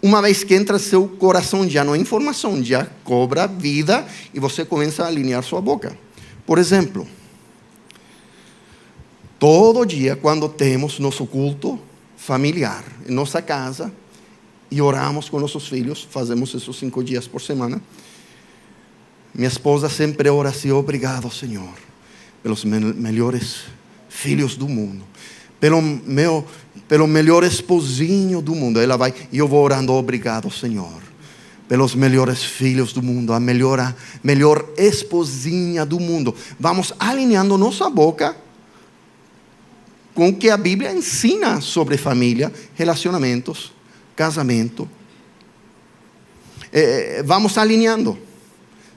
Uma 0.00 0.22
vez 0.22 0.44
que 0.44 0.54
entra 0.54 0.78
seu 0.78 1.08
coração, 1.08 1.68
já 1.68 1.82
não 1.82 1.94
é 1.94 1.98
informação, 1.98 2.62
já 2.62 2.86
cobra 3.02 3.46
vida 3.46 4.06
e 4.32 4.38
você 4.38 4.64
começa 4.64 5.04
a 5.04 5.08
alinhar 5.08 5.42
sua 5.42 5.60
boca. 5.60 5.96
Por 6.46 6.58
exemplo, 6.58 7.06
todo 9.38 9.84
dia, 9.84 10.14
quando 10.14 10.48
temos 10.48 10.98
nosso 10.98 11.26
culto 11.26 11.80
familiar 12.16 12.84
em 13.08 13.12
nossa 13.12 13.42
casa, 13.42 13.92
e 14.70 14.80
oramos 14.80 15.28
com 15.28 15.40
nossos 15.40 15.66
filhos, 15.68 16.06
fazemos 16.10 16.52
isso 16.54 16.72
cinco 16.72 17.02
dias 17.02 17.26
por 17.26 17.40
semana. 17.40 17.80
Minha 19.34 19.48
esposa 19.48 19.88
sempre 19.88 20.28
ora 20.28 20.50
assim: 20.50 20.70
obrigado, 20.70 21.30
Senhor, 21.30 21.72
pelos 22.42 22.64
me 22.64 22.78
melhores 22.78 23.64
filhos 24.08 24.56
do 24.56 24.68
mundo, 24.68 25.04
pelo 25.60 25.80
meu, 25.80 26.46
pelo 26.88 27.06
melhor 27.06 27.44
esposinho 27.44 28.40
do 28.40 28.54
mundo. 28.54 28.80
Ela 28.80 28.96
vai 28.96 29.14
e 29.30 29.38
eu 29.38 29.46
vou 29.46 29.62
orando: 29.62 29.92
obrigado, 29.92 30.50
Senhor, 30.50 31.02
pelos 31.68 31.94
melhores 31.94 32.42
filhos 32.42 32.92
do 32.92 33.02
mundo, 33.02 33.32
a 33.32 33.38
melhor, 33.38 33.94
melhor 34.24 34.64
esposinha 34.76 35.84
do 35.84 36.00
mundo. 36.00 36.34
Vamos 36.58 36.92
alinhando 36.98 37.56
nossa 37.58 37.88
boca 37.88 38.34
com 40.14 40.30
o 40.30 40.34
que 40.34 40.50
a 40.50 40.56
Bíblia 40.56 40.92
ensina 40.92 41.60
sobre 41.60 41.96
família, 41.96 42.52
relacionamentos 42.74 43.78
casamento. 44.18 44.90
É, 46.72 47.22
vamos 47.22 47.56
alinhando. 47.56 48.18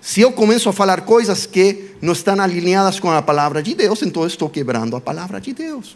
Se 0.01 0.19
eu 0.19 0.31
começo 0.31 0.67
a 0.67 0.73
falar 0.73 1.01
coisas 1.01 1.45
que 1.45 1.91
não 2.01 2.13
estão 2.13 2.41
alinhadas 2.41 2.99
com 2.99 3.11
a 3.11 3.21
palavra 3.21 3.61
de 3.61 3.75
Deus, 3.75 4.01
então 4.01 4.25
estou 4.25 4.49
quebrando 4.49 4.95
a 4.95 4.99
palavra 4.99 5.39
de 5.39 5.53
Deus. 5.53 5.95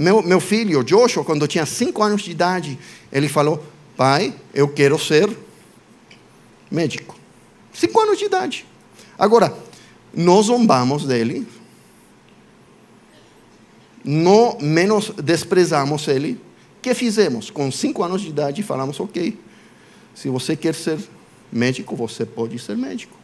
Meu, 0.00 0.22
meu 0.22 0.40
filho, 0.40 0.82
Joshua, 0.82 1.22
quando 1.22 1.46
tinha 1.46 1.66
cinco 1.66 2.02
anos 2.02 2.22
de 2.22 2.30
idade, 2.30 2.78
ele 3.12 3.28
falou: 3.28 3.62
Pai, 3.98 4.34
eu 4.54 4.66
quero 4.66 4.98
ser 4.98 5.28
médico. 6.70 7.14
Cinco 7.70 8.00
anos 8.00 8.18
de 8.18 8.24
idade. 8.24 8.64
Agora, 9.18 9.54
nós 10.14 10.46
zombamos 10.46 11.04
dele, 11.04 11.46
não 14.02 14.56
menos 14.58 15.10
desprezamos 15.22 16.08
ele, 16.08 16.40
que 16.80 16.94
fizemos? 16.94 17.50
Com 17.50 17.70
cinco 17.70 18.02
anos 18.02 18.22
de 18.22 18.30
idade, 18.30 18.62
falamos: 18.62 18.98
ok, 18.98 19.38
se 20.14 20.30
você 20.30 20.56
quer 20.56 20.74
ser 20.74 20.98
médico, 21.52 21.94
você 21.94 22.24
pode 22.24 22.58
ser 22.58 22.74
médico. 22.74 23.18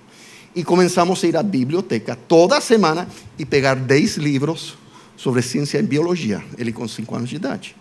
E 0.55 0.62
começamos 0.62 1.25
a 1.25 1.27
ir 1.27 1.39
à 1.39 1.43
biblioteca 1.43 2.19
toda 2.29 2.61
semana 2.61 3.09
e 3.39 3.47
pegar 3.47 3.77
dez 3.77 4.19
livros 4.19 4.77
sobre 5.16 5.42
ciência 5.42 5.79
e 5.79 5.83
biologia. 5.83 6.44
Ele 6.59 6.72
com 6.72 6.87
cinco 6.87 7.14
anos 7.14 7.31
de 7.31 7.37
idade. 7.37 7.76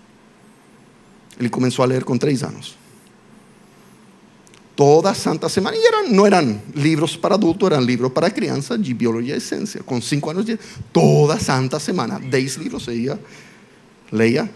Ele 1.39 1.49
começou 1.49 1.83
a 1.83 1.85
ler 1.85 2.03
com 2.03 2.17
três 2.17 2.43
anos. 2.43 2.77
Toda 4.75 5.13
santa 5.13 5.47
semana. 5.47 5.75
E 5.75 5.85
eram, 5.85 6.09
não 6.09 6.25
eram 6.25 6.61
livros 6.73 7.15
para 7.15 7.35
adulto, 7.35 7.65
eram 7.65 7.81
livros 7.81 8.11
para 8.11 8.29
criança 8.29 8.77
de 8.77 8.93
biologia 8.93 9.35
e 9.35 9.41
ciência. 9.41 9.83
Com 9.83 10.01
cinco 10.01 10.29
anos 10.29 10.45
de 10.45 10.53
idade. 10.53 10.69
Toda 10.91 11.39
santa 11.39 11.79
semana. 11.79 12.19
Dez 12.19 12.55
livros. 12.55 12.87
Ia, 12.87 13.19
leia 14.11 14.49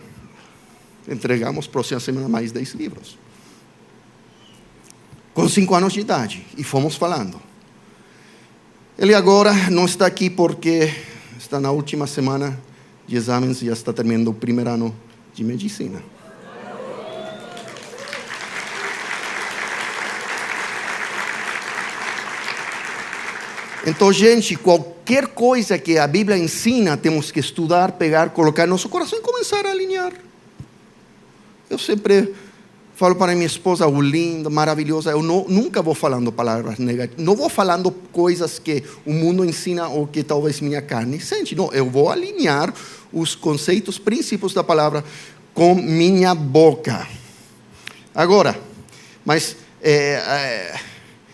entregamos 1.09 1.67
próxima 1.67 1.99
semana 1.99 2.29
mais 2.29 2.51
10 2.51 2.75
livros. 2.75 3.17
Com 5.33 5.49
5 5.49 5.75
anos 5.75 5.93
de 5.93 6.01
idade. 6.01 6.45
E 6.57 6.63
fomos 6.63 6.95
falando. 6.95 7.41
Ele 8.97 9.13
agora 9.13 9.53
não 9.69 9.85
está 9.85 10.05
aqui 10.05 10.29
porque 10.29 10.93
está 11.37 11.59
na 11.59 11.71
última 11.71 12.05
semana 12.05 12.59
de 13.09 13.15
exames 13.15 13.59
e 13.63 13.65
já 13.65 13.73
está 13.73 13.91
terminando 13.91 14.27
o 14.27 14.33
primeiro 14.33 14.69
ano 14.69 14.95
de 15.33 15.43
medicina. 15.43 15.99
Então, 23.87 24.13
gente, 24.13 24.55
qualquer 24.55 25.25
coisa 25.25 25.79
que 25.79 25.97
a 25.97 26.05
Bíblia 26.05 26.37
ensina, 26.37 26.95
temos 26.95 27.31
que 27.31 27.39
estudar, 27.39 27.93
pegar, 27.93 28.29
colocar 28.29 28.65
em 28.65 28.69
nosso 28.69 28.87
coração 28.87 29.17
e 29.17 29.21
começar 29.23 29.65
a 29.65 29.71
alinhar. 29.71 30.13
Eu 31.67 31.79
sempre 31.79 32.35
falo 32.99 33.15
para 33.15 33.33
minha 33.33 33.45
esposa, 33.45 33.87
o 33.87 34.01
lindo, 34.01 34.51
maravilhosa, 34.51 35.11
eu 35.11 35.23
não, 35.23 35.45
nunca 35.47 35.81
vou 35.81 35.95
falando 35.95 36.33
palavras 36.33 36.77
negativas, 36.79 37.23
não 37.23 37.33
vou 37.33 37.47
falando 37.47 37.89
coisas 38.11 38.59
que 38.59 38.83
o 39.05 39.13
mundo 39.13 39.45
ensina 39.45 39.87
ou 39.87 40.05
que 40.05 40.21
talvez 40.21 40.59
minha 40.59 40.81
carne 40.81 41.17
sente, 41.21 41.55
não, 41.55 41.71
eu 41.71 41.89
vou 41.89 42.09
alinhar 42.09 42.73
os 43.13 43.35
conceitos, 43.35 43.97
princípios 43.97 44.53
da 44.53 44.65
palavra 44.65 45.01
com 45.53 45.75
minha 45.75 46.35
boca. 46.35 47.07
Agora, 48.13 48.59
mas, 49.23 49.55
é, 49.81 50.15
é, 50.15 50.79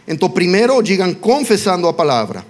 então 0.08 0.30
primeiro 0.30 0.80
digam 0.84 1.15
confessando 1.15 1.88
a 1.88 1.93
palavra. 1.93 2.45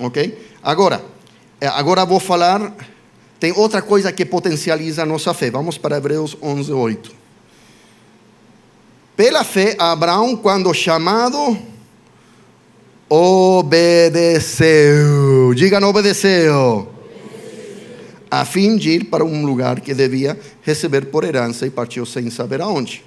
Ok? 0.00 0.50
Agora, 0.60 1.00
é, 1.60 1.68
agora 1.68 2.04
vou 2.04 2.18
falar 2.18 2.74
tem 3.38 3.52
outra 3.52 3.82
coisa 3.82 4.12
que 4.12 4.24
potencializa 4.24 5.02
a 5.02 5.06
nossa 5.06 5.34
fé. 5.34 5.50
Vamos 5.50 5.76
para 5.76 5.96
Hebreus 5.96 6.36
11, 6.40 6.72
8. 6.72 7.12
Pela 9.16 9.44
fé, 9.44 9.76
Abraão, 9.78 10.36
quando 10.36 10.74
chamado, 10.74 11.56
obedeceu. 13.08 14.64
Diga, 15.54 15.78
não 15.78 15.90
obedeceu. 15.90 16.92
A 18.30 18.44
fim 18.44 18.76
de 18.76 18.90
ir 18.90 19.04
para 19.04 19.24
um 19.24 19.46
lugar 19.46 19.80
que 19.80 19.94
devia 19.94 20.36
receber 20.62 21.06
por 21.06 21.22
herança 21.22 21.66
e 21.66 21.70
partiu 21.70 22.04
sem 22.04 22.28
saber 22.30 22.60
aonde. 22.60 23.04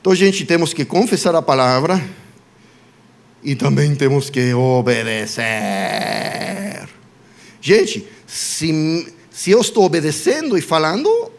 Então, 0.00 0.14
gente, 0.14 0.44
temos 0.44 0.72
que 0.72 0.84
confessar 0.84 1.34
a 1.34 1.42
palavra 1.42 2.00
e 3.42 3.56
também 3.56 3.94
temos 3.96 4.30
que 4.30 4.54
obedecer. 4.54 5.42
Gente, 7.60 8.06
se 8.26 9.11
se 9.32 9.50
eu 9.50 9.60
estou 9.60 9.84
obedecendo 9.84 10.56
e 10.58 10.60
falando, 10.60 11.30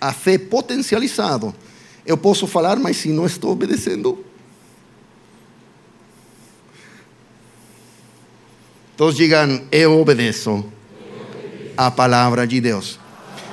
a 0.00 0.12
fé 0.12 0.38
potencializado. 0.38 1.54
Eu 2.04 2.16
posso 2.16 2.46
falar, 2.46 2.76
mas 2.78 2.96
se 2.96 3.08
não 3.08 3.26
estou 3.26 3.52
obedecendo. 3.52 4.24
Todos 8.96 9.16
digam, 9.16 9.62
eu 9.70 10.00
obedeço 10.00 10.64
a 11.76 11.90
palavra 11.90 12.46
de 12.46 12.60
Deus. 12.60 12.98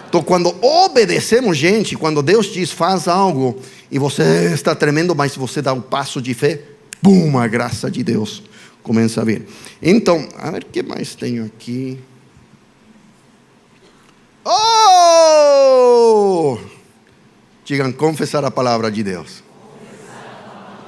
Então, 0.07 0.23
quando 0.23 0.55
obedecemos, 0.63 1.57
gente, 1.57 1.95
quando 1.95 2.23
Deus 2.23 2.47
diz 2.47 2.71
faz 2.71 3.07
algo 3.07 3.59
e 3.91 3.99
você 3.99 4.51
está 4.53 4.73
tremendo, 4.73 5.13
mas 5.13 5.35
você 5.35 5.61
dá 5.61 5.73
um 5.73 5.81
passo 5.81 6.21
de 6.21 6.33
fé, 6.33 6.61
pum, 7.01 7.37
a 7.37 7.47
graça 7.47 7.91
de 7.91 8.01
Deus 8.03 8.41
começa 8.81 9.21
a 9.21 9.25
vir. 9.25 9.45
Então, 9.81 10.27
a 10.37 10.49
ver 10.51 10.63
o 10.63 10.65
que 10.67 10.81
mais 10.81 11.13
tenho 11.15 11.45
aqui. 11.45 11.99
Oh! 15.55 16.57
Confessar 17.97 18.43
a 18.45 18.51
palavra 18.51 18.91
de 18.91 19.03
Deus. 19.03 19.43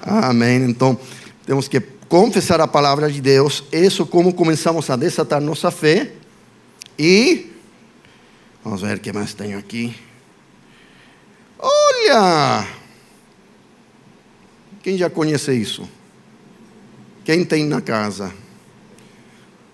Amém. 0.02 0.64
Então, 0.64 0.98
temos 1.46 1.68
que 1.68 1.80
confessar 1.80 2.62
a 2.62 2.68
palavra 2.68 3.12
de 3.12 3.20
Deus. 3.22 3.64
Isso 3.72 4.06
como 4.06 4.34
começamos 4.34 4.90
a 4.90 4.96
desatar 4.96 5.42
nossa 5.42 5.72
fé. 5.72 6.12
E 6.98 7.52
vamos 8.64 8.82
ver 8.82 8.98
o 8.98 9.00
que 9.00 9.12
mais 9.12 9.34
tenho 9.34 9.58
aqui. 9.58 9.96
Olha! 11.60 12.68
Quem 14.82 14.98
já 14.98 15.10
conhece 15.10 15.54
isso? 15.54 15.88
Quem 17.26 17.44
tem 17.44 17.66
na 17.66 17.82
casa? 17.82 18.34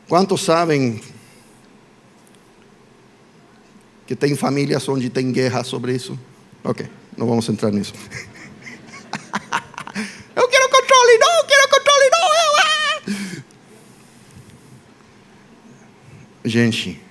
Quantos 0.07 0.41
sabem 0.41 1.01
que 4.05 4.15
tem 4.15 4.35
famílias 4.35 4.87
onde 4.89 5.09
tem 5.09 5.31
guerra 5.31 5.63
sobre 5.63 5.95
isso. 5.95 6.19
Ok, 6.63 6.87
não 7.17 7.27
vamos 7.27 7.47
entrar 7.49 7.71
nisso. 7.71 7.93
eu 10.35 10.47
quero 10.47 10.69
controle, 10.69 11.17
não, 11.19 11.37
eu 11.37 11.45
quero 11.45 11.69
controle, 11.69 12.09
não. 12.11 12.19
Eu, 12.19 12.57
ah. 12.57 13.43
Gente, 16.45 17.01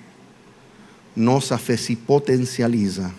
nossa 1.15 1.57
fé 1.57 1.77
se 1.77 1.95
potencializa 1.95 3.13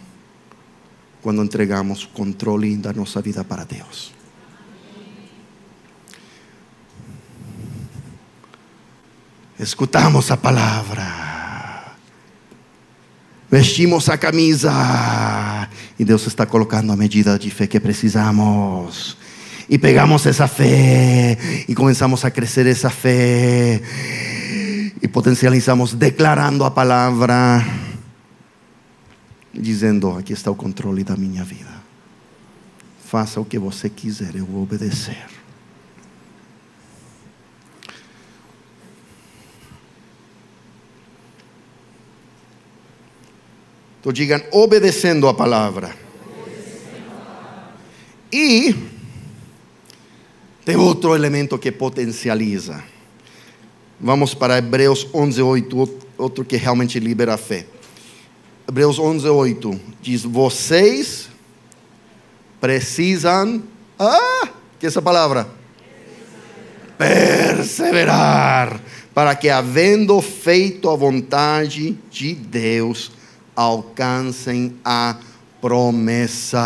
quando 1.23 1.43
entregamos 1.43 2.05
o 2.05 2.09
controle 2.09 2.77
da 2.77 2.93
nossa 2.93 3.21
vida 3.21 3.43
para 3.43 3.65
Deus. 3.65 4.13
Escutamos 9.59 10.31
a 10.31 10.37
palavra 10.37 11.34
vestimos 13.55 14.09
a 14.09 14.19
camisa 14.19 14.73
e 15.97 16.05
Deus 16.05 16.27
está 16.27 16.45
colocando 16.45 16.93
a 16.93 16.97
medida 16.97 17.39
de 17.39 17.51
fé 17.51 17.69
que 17.69 17.79
precisamos. 17.79 19.17
E 19.69 19.79
pegamos 19.79 20.27
essa 20.27 20.49
fé 20.49 21.39
e 21.69 21.73
começamos 21.73 22.25
a 22.25 22.33
crescer 22.33 22.67
essa 22.67 22.91
fé 22.91 23.81
e 25.01 25.07
potencializamos 25.07 25.95
declarando 25.95 26.65
a 26.65 26.71
palavra, 26.73 27.65
dizendo: 29.53 30.11
Aqui 30.19 30.33
está 30.33 30.51
o 30.51 30.57
controle 30.57 31.05
da 31.05 31.17
minha 31.17 31.45
vida. 31.45 31.75
Faça 33.07 33.41
o 33.41 33.45
que 33.45 33.57
você 33.57 33.89
quiser, 33.89 34.35
eu 34.35 34.47
vou 34.47 34.65
obedecer. 34.65 35.34
Então 44.05 44.13
digam, 44.13 44.39
obedecendo 44.51 45.27
a 45.29 45.33
palavra. 45.33 45.97
E 48.31 48.77
tem 50.63 50.77
outro 50.77 51.15
elemento 51.15 51.59
que 51.59 51.73
potencializa. 51.73 52.85
Vamos 53.99 54.35
para 54.35 54.59
Hebreus 54.59 55.07
11:8, 55.11 55.89
outro 56.19 56.45
que 56.45 56.59
realmente 56.59 57.01
libera 57.01 57.33
a 57.33 57.39
fé. 57.39 57.65
Hebreus 58.69 58.99
11:8 58.99 59.81
diz: 60.03 60.23
Vocês 60.23 61.31
precisam. 62.61 63.63
Ah, 63.99 64.51
que 64.79 64.87
essa 64.87 65.01
palavra? 65.01 65.49
Perseverar, 66.99 68.83
para 69.15 69.35
que, 69.35 69.49
havendo 69.49 70.21
feito 70.21 70.91
a 70.91 70.95
vontade 70.95 71.97
de 72.11 72.35
Deus, 72.35 73.11
alcancem 73.55 74.77
a 74.85 75.17
promessa. 75.61 76.61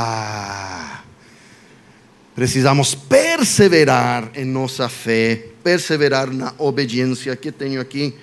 Precisamos 2.35 2.95
perseverar 2.95 4.31
em 4.35 4.45
nossa 4.45 4.89
fé, 4.89 5.47
perseverar 5.63 6.33
na 6.33 6.55
obediência 6.59 7.35
que 7.35 7.51
tenho 7.51 7.81
aqui. 7.81 8.15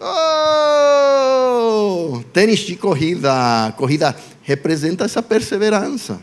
Oh, 0.00 2.22
tênis 2.32 2.60
de 2.60 2.76
corrida, 2.76 3.74
corrida 3.76 4.16
representa 4.42 5.04
essa 5.04 5.22
perseverança. 5.22 6.20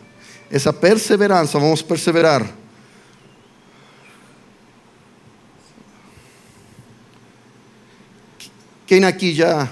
Essa 0.50 0.74
perseverança, 0.74 1.60
vamos 1.60 1.82
perseverar. 1.82 2.48
Quem 8.88 9.04
aqui 9.04 9.34
já 9.34 9.68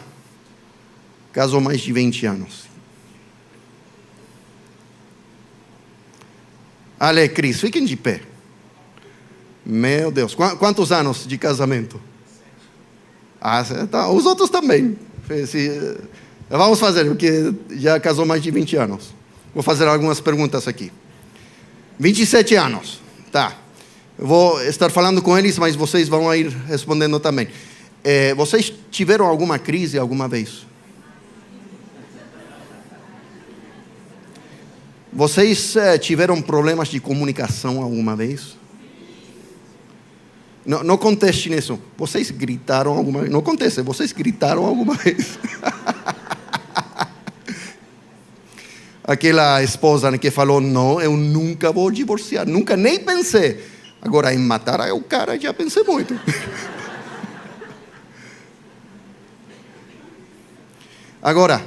casou 1.34 1.60
mais 1.60 1.82
de 1.82 1.92
20 1.92 2.26
anos. 2.28 2.64
Ale, 7.00 7.28
Cris, 7.28 7.60
fiquem 7.60 7.84
de 7.84 7.98
pé. 7.98 8.22
Meu 9.66 10.12
Deus, 10.12 10.36
quantos 10.36 10.92
anos 10.92 11.28
de 11.28 11.38
casamento? 11.38 12.00
Ah, 13.42 13.62
tá. 13.92 14.10
Os 14.10 14.26
outros 14.26 14.50
também. 14.50 14.98
Vamos 16.50 16.80
fazer, 16.80 17.06
porque 17.06 17.54
já 17.72 18.00
casou 18.00 18.26
mais 18.26 18.42
de 18.42 18.52
20 18.52 18.78
anos. 18.78 19.14
Vou 19.54 19.64
fazer 19.64 19.88
algumas 19.88 20.22
perguntas 20.22 20.68
aqui. 20.68 20.92
27 22.00 22.56
anos, 22.56 23.02
tá. 23.32 23.58
Vou 24.18 24.62
estar 24.64 24.90
falando 24.90 25.22
com 25.22 25.38
eles, 25.38 25.58
mas 25.58 25.76
vocês 25.76 26.08
vão 26.08 26.34
ir 26.34 26.50
respondendo 26.68 27.20
também. 27.20 27.48
É, 28.04 28.34
vocês 28.36 28.72
tiveram 28.92 29.26
alguma 29.26 29.58
crise 29.60 29.98
alguma 29.98 30.28
vez? 30.28 30.66
Vocês 35.16 35.76
eh, 35.76 36.00
tiveram 36.00 36.42
problemas 36.42 36.88
de 36.88 37.00
comunicação 37.00 37.84
alguma 37.84 38.16
vez? 38.16 38.58
Não, 40.66 40.84
não 40.84 40.98
conteste 40.98 41.52
nisso. 41.52 41.80
Vocês 41.96 42.32
gritaram 42.32 42.98
alguma 42.98 43.20
vez? 43.20 43.32
Não 43.32 43.44
conteste, 43.44 43.80
vocês 43.84 44.12
gritaram 44.12 44.66
alguma 44.66 44.96
vez? 44.96 45.38
Aquela 49.06 49.62
esposa 49.62 50.18
que 50.18 50.32
falou: 50.32 50.60
Não, 50.60 51.00
eu 51.00 51.16
nunca 51.16 51.72
vou 51.72 51.92
divorciar, 51.92 52.48
nunca 52.48 52.76
nem 52.76 53.00
pensei. 53.00 53.64
Agora, 54.02 54.34
em 54.34 54.40
matar 54.40 54.80
o 54.94 55.02
cara, 55.02 55.40
já 55.40 55.54
pensei 55.54 55.84
muito. 55.84 56.20
Agora, 61.22 61.64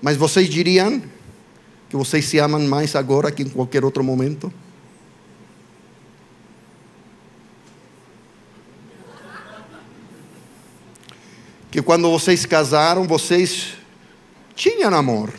mas 0.00 0.16
vocês 0.16 0.48
diriam 0.48 1.02
Que 1.94 1.98
vocês 1.98 2.24
se 2.24 2.40
amam 2.40 2.58
mais 2.66 2.96
agora 2.96 3.30
que 3.30 3.44
em 3.44 3.48
qualquer 3.48 3.84
outro 3.84 4.02
momento? 4.02 4.52
Que 11.70 11.80
quando 11.80 12.10
vocês 12.10 12.44
casaram, 12.44 13.06
vocês 13.06 13.74
tinham 14.56 14.92
amor. 14.92 15.32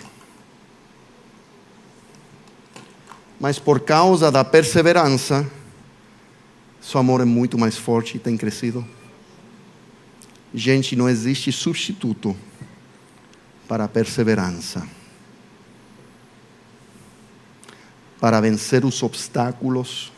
Mas 3.38 3.60
por 3.60 3.82
causa 3.82 4.32
da 4.32 4.46
perseverança, 4.46 5.46
seu 6.80 7.02
amor 7.02 7.20
é 7.20 7.26
muito 7.26 7.58
mais 7.58 7.78
forte 7.78 8.16
e 8.16 8.20
tem 8.20 8.38
crescido. 8.38 8.88
Gente, 10.54 10.96
não 10.96 11.10
existe 11.10 11.52
substituto 11.52 12.34
para 13.68 13.84
a 13.84 13.90
perseverança. 13.90 14.88
Para 18.26 18.42
vencer 18.42 18.84
os 18.84 19.04
obstáculos, 19.04 20.12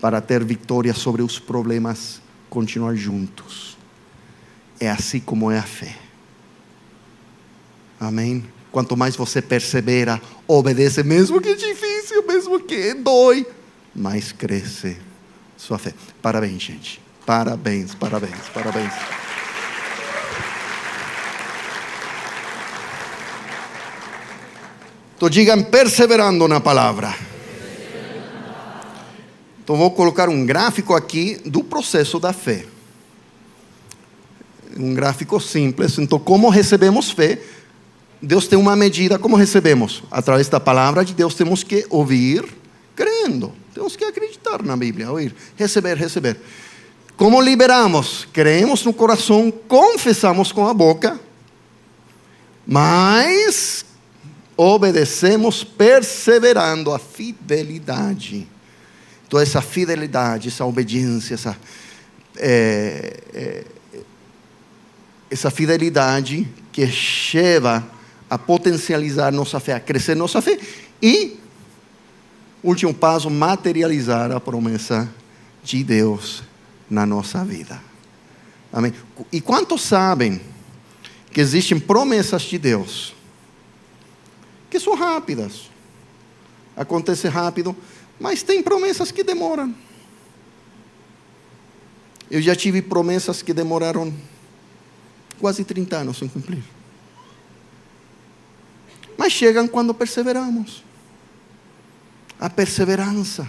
para 0.00 0.18
ter 0.22 0.42
vitória 0.42 0.94
sobre 0.94 1.20
os 1.20 1.38
problemas, 1.38 2.22
continuar 2.48 2.94
juntos. 2.94 3.76
É 4.80 4.88
assim 4.88 5.20
como 5.20 5.50
é 5.50 5.58
a 5.58 5.62
fé. 5.62 5.98
Amém? 8.00 8.42
Quanto 8.72 8.96
mais 8.96 9.16
você 9.16 9.42
persevera, 9.42 10.18
obedece, 10.48 11.02
mesmo 11.02 11.38
que 11.42 11.50
é 11.50 11.54
difícil, 11.54 12.26
mesmo 12.26 12.58
que 12.60 12.94
dói, 12.94 13.46
mais 13.94 14.32
cresce 14.32 14.96
sua 15.58 15.76
fé. 15.76 15.92
Parabéns, 16.22 16.62
gente. 16.62 17.02
Parabéns, 17.26 17.94
parabéns, 17.94 18.48
parabéns. 18.54 18.94
Então 25.24 25.30
digam 25.30 25.62
perseverando 25.62 26.46
na 26.46 26.60
palavra. 26.60 27.16
Então 29.62 29.74
vou 29.74 29.90
colocar 29.90 30.28
um 30.28 30.44
gráfico 30.44 30.92
aqui 30.92 31.40
do 31.46 31.64
processo 31.64 32.20
da 32.20 32.34
fé. 32.34 32.66
Um 34.76 34.92
gráfico 34.92 35.40
simples. 35.40 35.98
Então, 35.98 36.18
como 36.18 36.50
recebemos 36.50 37.10
fé? 37.10 37.40
Deus 38.20 38.46
tem 38.46 38.58
uma 38.58 38.76
medida, 38.76 39.18
como 39.18 39.34
recebemos? 39.34 40.02
Através 40.10 40.46
da 40.50 40.60
palavra 40.60 41.02
de 41.02 41.14
Deus 41.14 41.34
temos 41.34 41.62
que 41.62 41.86
ouvir 41.88 42.44
crendo. 42.94 43.50
Temos 43.72 43.96
que 43.96 44.04
acreditar 44.04 44.62
na 44.62 44.76
Bíblia, 44.76 45.10
ouvir, 45.10 45.34
receber, 45.56 45.96
receber. 45.96 46.36
Como 47.16 47.40
liberamos? 47.40 48.28
Creemos 48.30 48.84
no 48.84 48.92
coração, 48.92 49.50
confessamos 49.50 50.52
com 50.52 50.68
a 50.68 50.74
boca, 50.74 51.18
mas 52.66 53.86
obedecemos 54.56 55.64
perseverando 55.64 56.92
a 56.92 56.98
fidelidade. 56.98 58.46
Então, 59.26 59.40
essa 59.40 59.60
fidelidade, 59.60 60.48
essa 60.48 60.64
obediência, 60.64 61.34
essa, 61.34 61.56
é, 62.36 63.20
é, 63.32 63.64
essa 65.30 65.50
fidelidade 65.50 66.48
que 66.70 66.88
leva 67.32 67.84
a 68.30 68.38
potencializar 68.38 69.32
nossa 69.32 69.58
fé, 69.58 69.74
a 69.74 69.80
crescer 69.80 70.14
nossa 70.14 70.40
fé 70.40 70.58
e, 71.02 71.36
último 72.62 72.94
passo, 72.94 73.28
materializar 73.28 74.30
a 74.30 74.40
promessa 74.40 75.08
de 75.62 75.82
Deus 75.82 76.42
na 76.88 77.04
nossa 77.04 77.44
vida. 77.44 77.80
Amém? 78.72 78.92
E 79.32 79.40
quantos 79.40 79.82
sabem 79.82 80.40
que 81.32 81.40
existem 81.40 81.78
promessas 81.78 82.42
de 82.42 82.58
Deus 82.58 83.14
que 84.74 84.80
são 84.80 84.96
rápidas? 84.96 85.70
Acontece 86.76 87.28
rápido, 87.28 87.76
mas 88.18 88.42
tem 88.42 88.60
promessas 88.60 89.12
que 89.12 89.22
demoram. 89.22 89.72
Eu 92.28 92.42
já 92.42 92.56
tive 92.56 92.82
promessas 92.82 93.40
que 93.40 93.54
demoraram 93.54 94.12
quase 95.38 95.62
30 95.62 95.98
anos 95.98 96.20
em 96.22 96.26
cumprir. 96.26 96.64
Mas 99.16 99.32
chegam 99.32 99.68
quando 99.68 99.94
perseveramos. 99.94 100.82
A 102.40 102.50
perseverança, 102.50 103.46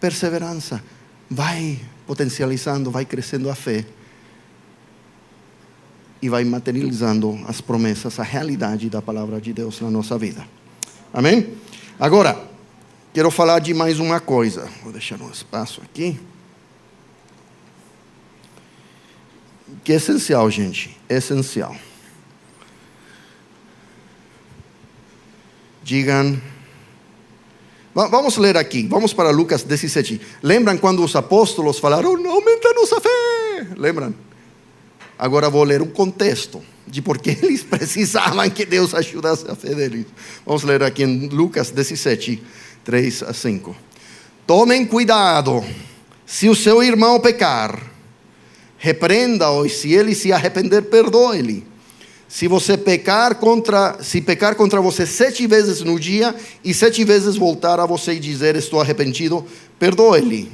perseverança 0.00 0.82
vai 1.30 1.80
potencializando, 2.08 2.90
vai 2.90 3.04
crescendo 3.04 3.48
a 3.48 3.54
fé 3.54 3.86
e 6.22 6.28
vai 6.28 6.44
materializando 6.44 7.38
as 7.46 7.60
promessas, 7.60 8.18
a 8.18 8.22
realidade 8.22 8.90
da 8.90 9.00
palavra 9.00 9.40
de 9.40 9.52
Deus 9.52 9.80
na 9.80 9.90
nossa 9.90 10.18
vida. 10.18 10.46
Amém? 11.12 11.54
Agora, 11.98 12.38
quero 13.12 13.30
falar 13.30 13.58
de 13.58 13.72
mais 13.72 13.98
uma 13.98 14.20
coisa. 14.20 14.68
Vou 14.82 14.92
deixar 14.92 15.20
um 15.20 15.30
espaço 15.30 15.80
aqui. 15.82 16.20
Que 19.82 19.92
é 19.92 19.96
essencial, 19.96 20.50
gente. 20.50 20.96
É 21.08 21.16
essencial. 21.16 21.74
Digam. 25.82 26.40
Vamos 27.92 28.36
ler 28.36 28.56
aqui, 28.56 28.86
vamos 28.86 29.12
para 29.12 29.30
Lucas 29.30 29.64
17. 29.64 30.20
Lembram 30.42 30.78
quando 30.78 31.02
os 31.04 31.16
apóstolos 31.16 31.80
falaram, 31.80 32.10
aumenta 32.10 32.72
nossa 32.72 33.00
fé? 33.00 33.66
Lembram? 33.76 34.14
Agora 35.20 35.50
vou 35.50 35.62
ler 35.64 35.82
um 35.82 35.86
contexto 35.86 36.62
de 36.86 37.02
por 37.02 37.18
que 37.18 37.36
eles 37.44 37.62
precisavam 37.62 38.48
que 38.48 38.64
Deus 38.64 38.94
ajudasse 38.94 39.44
a 39.50 39.54
fé 39.54 39.74
deles. 39.74 40.06
Vamos 40.46 40.62
ler 40.62 40.82
aqui 40.82 41.02
em 41.02 41.28
Lucas 41.28 41.70
17, 41.70 42.42
3 42.82 43.24
a 43.24 43.34
5. 43.34 43.76
Tomem 44.46 44.86
cuidado, 44.86 45.62
se 46.24 46.48
o 46.48 46.54
seu 46.54 46.82
irmão 46.82 47.20
pecar, 47.20 47.92
repreenda-o, 48.78 49.66
e 49.66 49.68
se 49.68 49.92
ele 49.92 50.14
se 50.14 50.32
arrepender, 50.32 50.84
perdoe-lhe. 50.84 51.66
Se 52.26 52.48
você 52.48 52.78
pecar 52.78 53.34
contra, 53.34 54.02
se 54.02 54.22
pecar 54.22 54.54
contra 54.54 54.80
você 54.80 55.04
sete 55.04 55.46
vezes 55.46 55.82
no 55.82 56.00
dia 56.00 56.34
e 56.64 56.72
sete 56.72 57.04
vezes 57.04 57.36
voltar 57.36 57.78
a 57.78 57.84
você 57.84 58.14
e 58.14 58.18
dizer 58.18 58.56
estou 58.56 58.80
arrependido, 58.80 59.44
perdoe-lhe. 59.78 60.50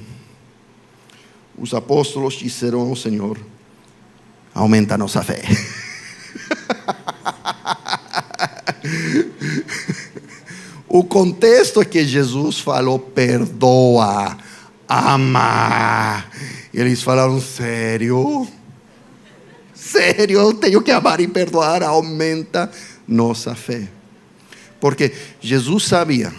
Os 1.56 1.72
apóstolos 1.72 2.34
disseram 2.34 2.80
ao 2.80 2.96
Senhor: 2.96 3.38
aumenta 4.56 4.94
a 4.94 4.98
nossa 4.98 5.22
fé. 5.22 5.42
o 10.88 11.04
contexto 11.04 11.82
é 11.82 11.84
que 11.84 12.06
Jesus 12.06 12.58
falou: 12.58 12.98
perdoa, 12.98 14.38
ama. 14.88 16.24
E 16.72 16.80
eles 16.80 17.02
falaram: 17.02 17.38
sério? 17.38 18.48
Sério, 19.74 20.40
eu 20.40 20.54
tenho 20.54 20.80
que 20.82 20.90
amar 20.90 21.20
e 21.20 21.28
perdoar, 21.28 21.82
aumenta 21.82 22.70
nossa 23.06 23.54
fé. 23.54 23.86
Porque 24.80 25.12
Jesus 25.40 25.84
sabia 25.84 26.32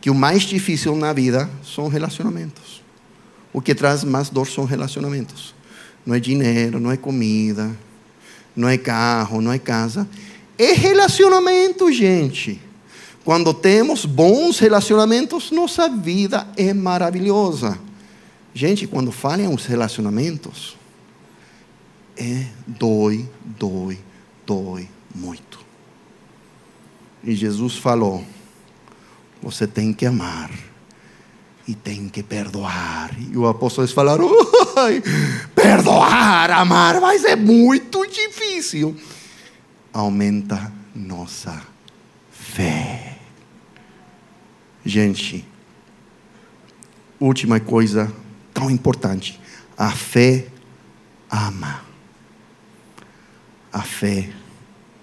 que 0.00 0.10
o 0.10 0.14
mais 0.14 0.42
difícil 0.42 0.96
na 0.96 1.12
vida 1.12 1.48
são 1.64 1.86
relacionamentos. 1.88 2.82
O 3.52 3.60
que 3.62 3.74
traz 3.74 4.02
mais 4.04 4.30
dor 4.30 4.46
são 4.46 4.64
relacionamentos. 4.64 5.57
Não 6.08 6.14
é 6.14 6.20
dinheiro, 6.20 6.80
não 6.80 6.90
é 6.90 6.96
comida, 6.96 7.70
não 8.56 8.66
é 8.66 8.78
carro, 8.78 9.42
não 9.42 9.52
é 9.52 9.58
casa. 9.58 10.08
É 10.56 10.72
relacionamento, 10.72 11.92
gente. 11.92 12.58
Quando 13.26 13.52
temos 13.52 14.06
bons 14.06 14.58
relacionamentos, 14.58 15.50
nossa 15.50 15.86
vida 15.86 16.48
é 16.56 16.72
maravilhosa. 16.72 17.78
Gente, 18.54 18.86
quando 18.86 19.12
falham 19.12 19.52
os 19.52 19.66
relacionamentos, 19.66 20.78
é 22.16 22.46
dói, 22.66 23.28
dói, 23.44 23.98
dói 24.46 24.88
muito. 25.14 25.60
E 27.22 27.34
Jesus 27.34 27.76
falou: 27.76 28.24
você 29.42 29.66
tem 29.66 29.92
que 29.92 30.06
amar 30.06 30.50
e 31.68 31.74
tem 31.74 32.08
que 32.08 32.22
perdoar. 32.22 33.14
E 33.20 33.36
os 33.36 33.48
apóstolos 33.48 33.92
falaram: 33.92 34.28
perdoar, 35.54 36.50
amar, 36.50 37.00
mas 37.00 37.24
é 37.24 37.36
muito 37.36 38.04
difícil. 38.06 38.96
Aumenta 39.92 40.72
nossa 40.92 41.62
fé. 42.32 43.18
Gente, 44.84 45.46
última 47.20 47.60
coisa 47.60 48.12
tão 48.52 48.68
importante: 48.68 49.38
a 49.76 49.92
fé 49.92 50.48
ama 51.30 51.86
a 53.72 53.82
fé 53.82 54.30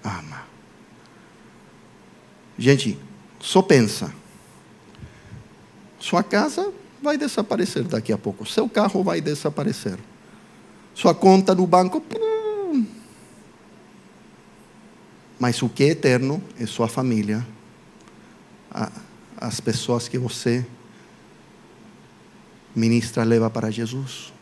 ama. 0.02 0.42
Gente, 2.58 2.98
só 3.40 3.62
pensa. 3.62 4.12
Sua 6.06 6.22
casa 6.22 6.72
vai 7.02 7.18
desaparecer 7.18 7.82
daqui 7.82 8.12
a 8.12 8.16
pouco. 8.16 8.46
Seu 8.46 8.68
carro 8.68 9.02
vai 9.02 9.20
desaparecer. 9.20 9.98
Sua 10.94 11.12
conta 11.12 11.52
no 11.52 11.66
banco. 11.66 12.00
Mas 15.36 15.60
o 15.62 15.68
que 15.68 15.82
é 15.82 15.88
eterno 15.88 16.40
é 16.60 16.64
sua 16.64 16.86
família, 16.86 17.44
as 19.36 19.58
pessoas 19.58 20.06
que 20.06 20.16
você 20.16 20.64
ministra, 22.72 23.24
leva 23.24 23.50
para 23.50 23.68
Jesus. 23.72 24.32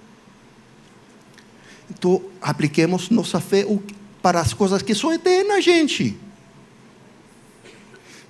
Então, 1.88 2.22
apliquemos 2.42 3.08
nossa 3.08 3.40
fé 3.40 3.64
para 4.20 4.38
as 4.38 4.52
coisas 4.52 4.82
que 4.82 4.94
são 4.94 5.10
eternas, 5.10 5.64
gente. 5.64 6.14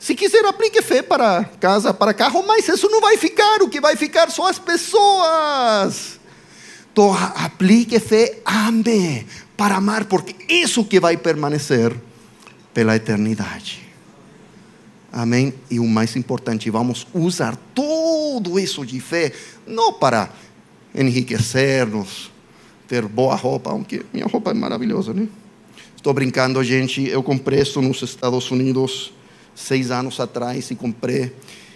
Se 0.04 0.14
quiser, 0.14 0.44
aplique 0.44 0.82
fé 0.82 1.00
para 1.00 1.44
casa, 1.58 1.94
para 1.94 2.12
carro, 2.12 2.44
mas 2.46 2.68
isso 2.68 2.90
não 2.90 3.00
vai 3.00 3.16
ficar. 3.16 3.62
O 3.62 3.70
que 3.70 3.80
vai 3.80 3.96
ficar 3.96 4.30
são 4.30 4.46
as 4.46 4.58
pessoas. 4.58 6.20
Então, 6.92 7.10
aplique 7.14 7.98
fé, 7.98 8.38
ame 8.44 9.26
para 9.56 9.76
amar, 9.76 10.04
porque 10.04 10.36
isso 10.46 10.84
que 10.84 11.00
vai 11.00 11.16
permanecer 11.16 11.96
pela 12.74 12.94
eternidade. 12.94 13.80
Amém? 15.10 15.54
E 15.70 15.80
o 15.80 15.86
mais 15.86 16.14
importante, 16.16 16.68
vamos 16.68 17.06
usar 17.14 17.56
tudo 17.74 18.60
isso 18.60 18.84
de 18.84 19.00
fé, 19.00 19.32
não 19.66 19.94
para 19.94 20.28
enriquecer-nos, 20.94 22.30
ter 22.86 23.06
boa 23.06 23.36
roupa, 23.36 23.70
aunque 23.70 24.04
minha 24.12 24.26
roupa 24.26 24.50
é 24.50 24.54
maravilhosa, 24.54 25.14
né? 25.14 25.26
Estou 25.96 26.12
brincando, 26.12 26.62
gente. 26.62 27.08
Eu 27.08 27.22
comprei 27.22 27.62
isso 27.62 27.80
nos 27.80 28.02
Estados 28.02 28.50
Unidos 28.50 29.14
seis 29.54 29.90
anos 29.90 30.18
atrás 30.20 30.70
e 30.70 30.74
comprei 30.74 31.34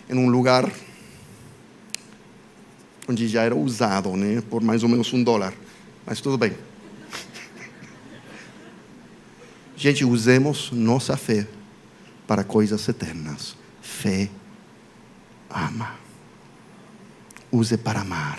em 0.09 0.17
um 0.17 0.29
lugar 0.29 0.71
onde 3.09 3.27
já 3.29 3.43
era 3.43 3.57
usado, 3.57 4.17
né? 4.17 4.43
Por 4.51 4.63
mais 4.63 4.83
ou 4.83 4.89
menos 4.89 5.13
um 5.13 5.23
dólar. 5.23 5.55
Mas 6.05 6.21
tudo 6.21 6.37
bem. 6.37 6.57
Gente, 9.77 10.05
usemos 10.05 10.71
nossa 10.73 11.17
fé 11.17 11.47
para 12.27 12.45
coisas 12.45 12.87
eternas. 12.89 13.57
Fé 13.81 14.29
ama. 15.49 15.97
Use 17.51 17.77
para 17.79 18.01
amar 18.01 18.39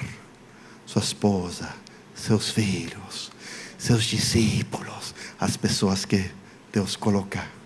sua 0.85 1.03
esposa, 1.03 1.71
seus 2.15 2.49
filhos, 2.49 3.31
seus 3.77 4.03
discípulos, 4.05 5.13
as 5.39 5.55
pessoas 5.55 6.03
que 6.03 6.31
Deus 6.71 6.95
coloca 6.95 7.58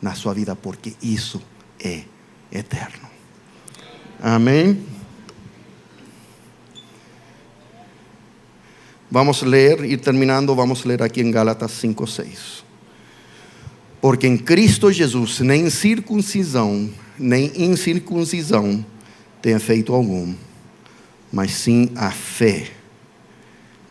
na 0.00 0.14
sua 0.14 0.34
vida, 0.34 0.56
porque 0.56 0.94
isso 1.02 1.40
é 1.82 2.02
eterno. 2.50 3.08
Amém? 4.20 4.84
Vamos 9.10 9.42
ler, 9.42 9.84
e 9.84 9.96
terminando, 9.96 10.54
vamos 10.54 10.84
ler 10.84 11.02
aqui 11.02 11.20
em 11.20 11.30
Gálatas 11.30 11.72
5, 11.72 12.06
6. 12.06 12.64
Porque 14.00 14.26
em 14.26 14.36
Cristo 14.36 14.92
Jesus 14.92 15.40
nem 15.40 15.68
circuncisão, 15.68 16.88
nem 17.18 17.52
incircuncisão 17.56 18.84
tem 19.42 19.52
efeito 19.52 19.94
algum, 19.94 20.34
mas 21.32 21.52
sim 21.52 21.90
a 21.96 22.10
fé 22.10 22.70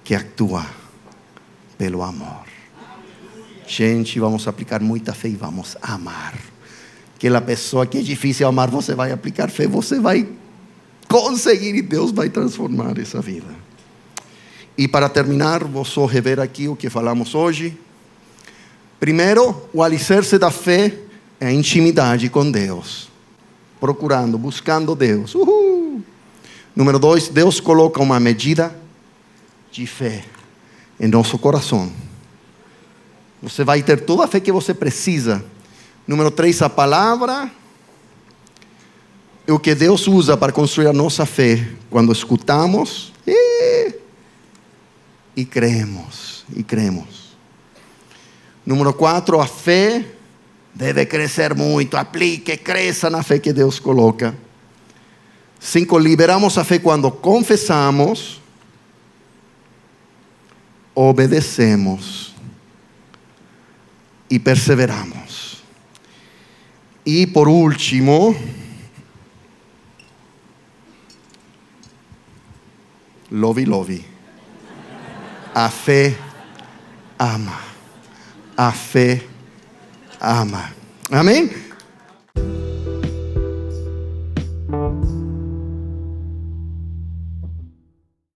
que 0.03 0.15
atua 0.15 0.65
pelo 1.77 2.01
amor. 2.01 2.48
Gente, 3.69 4.19
vamos 4.19 4.47
aplicar 4.47 4.81
muita 4.81 5.13
fé 5.13 5.29
e 5.29 5.35
vamos 5.35 5.77
amar. 5.79 6.33
Aquela 7.15 7.39
pessoa 7.39 7.85
que 7.85 7.99
é 7.99 8.01
difícil 8.01 8.47
amar, 8.47 8.67
você 8.67 8.95
vai 8.95 9.11
aplicar 9.11 9.47
fé, 9.47 9.67
você 9.67 9.99
vai 9.99 10.27
conseguir 11.07 11.75
e 11.75 11.81
Deus 11.83 12.09
vai 12.09 12.29
transformar 12.29 12.97
essa 12.97 13.21
vida. 13.21 13.45
E 14.75 14.87
para 14.87 15.07
terminar, 15.07 15.63
vou 15.63 15.85
só 15.85 16.07
rever 16.07 16.39
aqui 16.39 16.67
o 16.67 16.75
que 16.75 16.89
falamos 16.89 17.35
hoje. 17.35 17.77
Primeiro, 18.99 19.69
o 19.71 19.83
alicerce 19.83 20.39
da 20.39 20.49
fé 20.49 20.97
é 21.39 21.45
a 21.45 21.53
intimidade 21.53 22.27
com 22.27 22.49
Deus. 22.49 23.07
Procurando, 23.79 24.35
buscando 24.35 24.95
Deus. 24.95 25.35
Uhul. 25.35 26.03
Número 26.75 26.97
dois, 26.97 27.27
Deus 27.27 27.59
coloca 27.59 28.01
uma 28.01 28.19
medida 28.19 28.75
de 29.71 29.85
fé 29.85 30.25
em 30.99 31.07
nosso 31.07 31.37
coração. 31.37 32.08
Você 33.41 33.63
vai 33.63 33.81
ter 33.81 34.01
toda 34.01 34.25
a 34.25 34.27
fé 34.27 34.39
que 34.39 34.51
você 34.51 34.73
precisa. 34.73 35.43
Número 36.05 36.29
três, 36.29 36.61
a 36.61 36.69
palavra 36.69 37.49
é 39.47 39.53
o 39.53 39.59
que 39.59 39.73
Deus 39.73 40.07
usa 40.07 40.35
para 40.35 40.51
construir 40.51 40.87
a 40.87 40.93
nossa 40.93 41.25
fé. 41.25 41.67
Quando 41.89 42.11
escutamos 42.11 43.13
e, 43.25 43.95
e 45.35 45.45
cremos, 45.45 46.45
e 46.55 46.63
cremos. 46.63 47.37
Número 48.65 48.93
quatro, 48.93 49.39
a 49.39 49.47
fé 49.47 50.05
deve 50.75 51.05
crescer 51.05 51.55
muito. 51.55 51.95
Aplique, 51.95 52.57
cresça 52.57 53.09
na 53.09 53.23
fé 53.23 53.39
que 53.39 53.53
Deus 53.53 53.79
coloca. 53.79 54.37
Cinco, 55.59 55.97
liberamos 55.97 56.57
a 56.57 56.63
fé 56.63 56.79
quando 56.79 57.09
confessamos, 57.11 58.41
obedecemos 60.93 62.28
e 64.29 64.39
perseveramos. 64.39 65.63
E 67.05 67.25
por 67.27 67.47
último, 67.47 68.35
love, 73.31 73.65
love. 73.65 74.05
A 75.55 75.69
fé 75.69 76.15
ama 77.17 77.69
a 78.59 78.73
fé 78.73 79.23
ama. 80.19 80.73
Amém? 81.09 81.49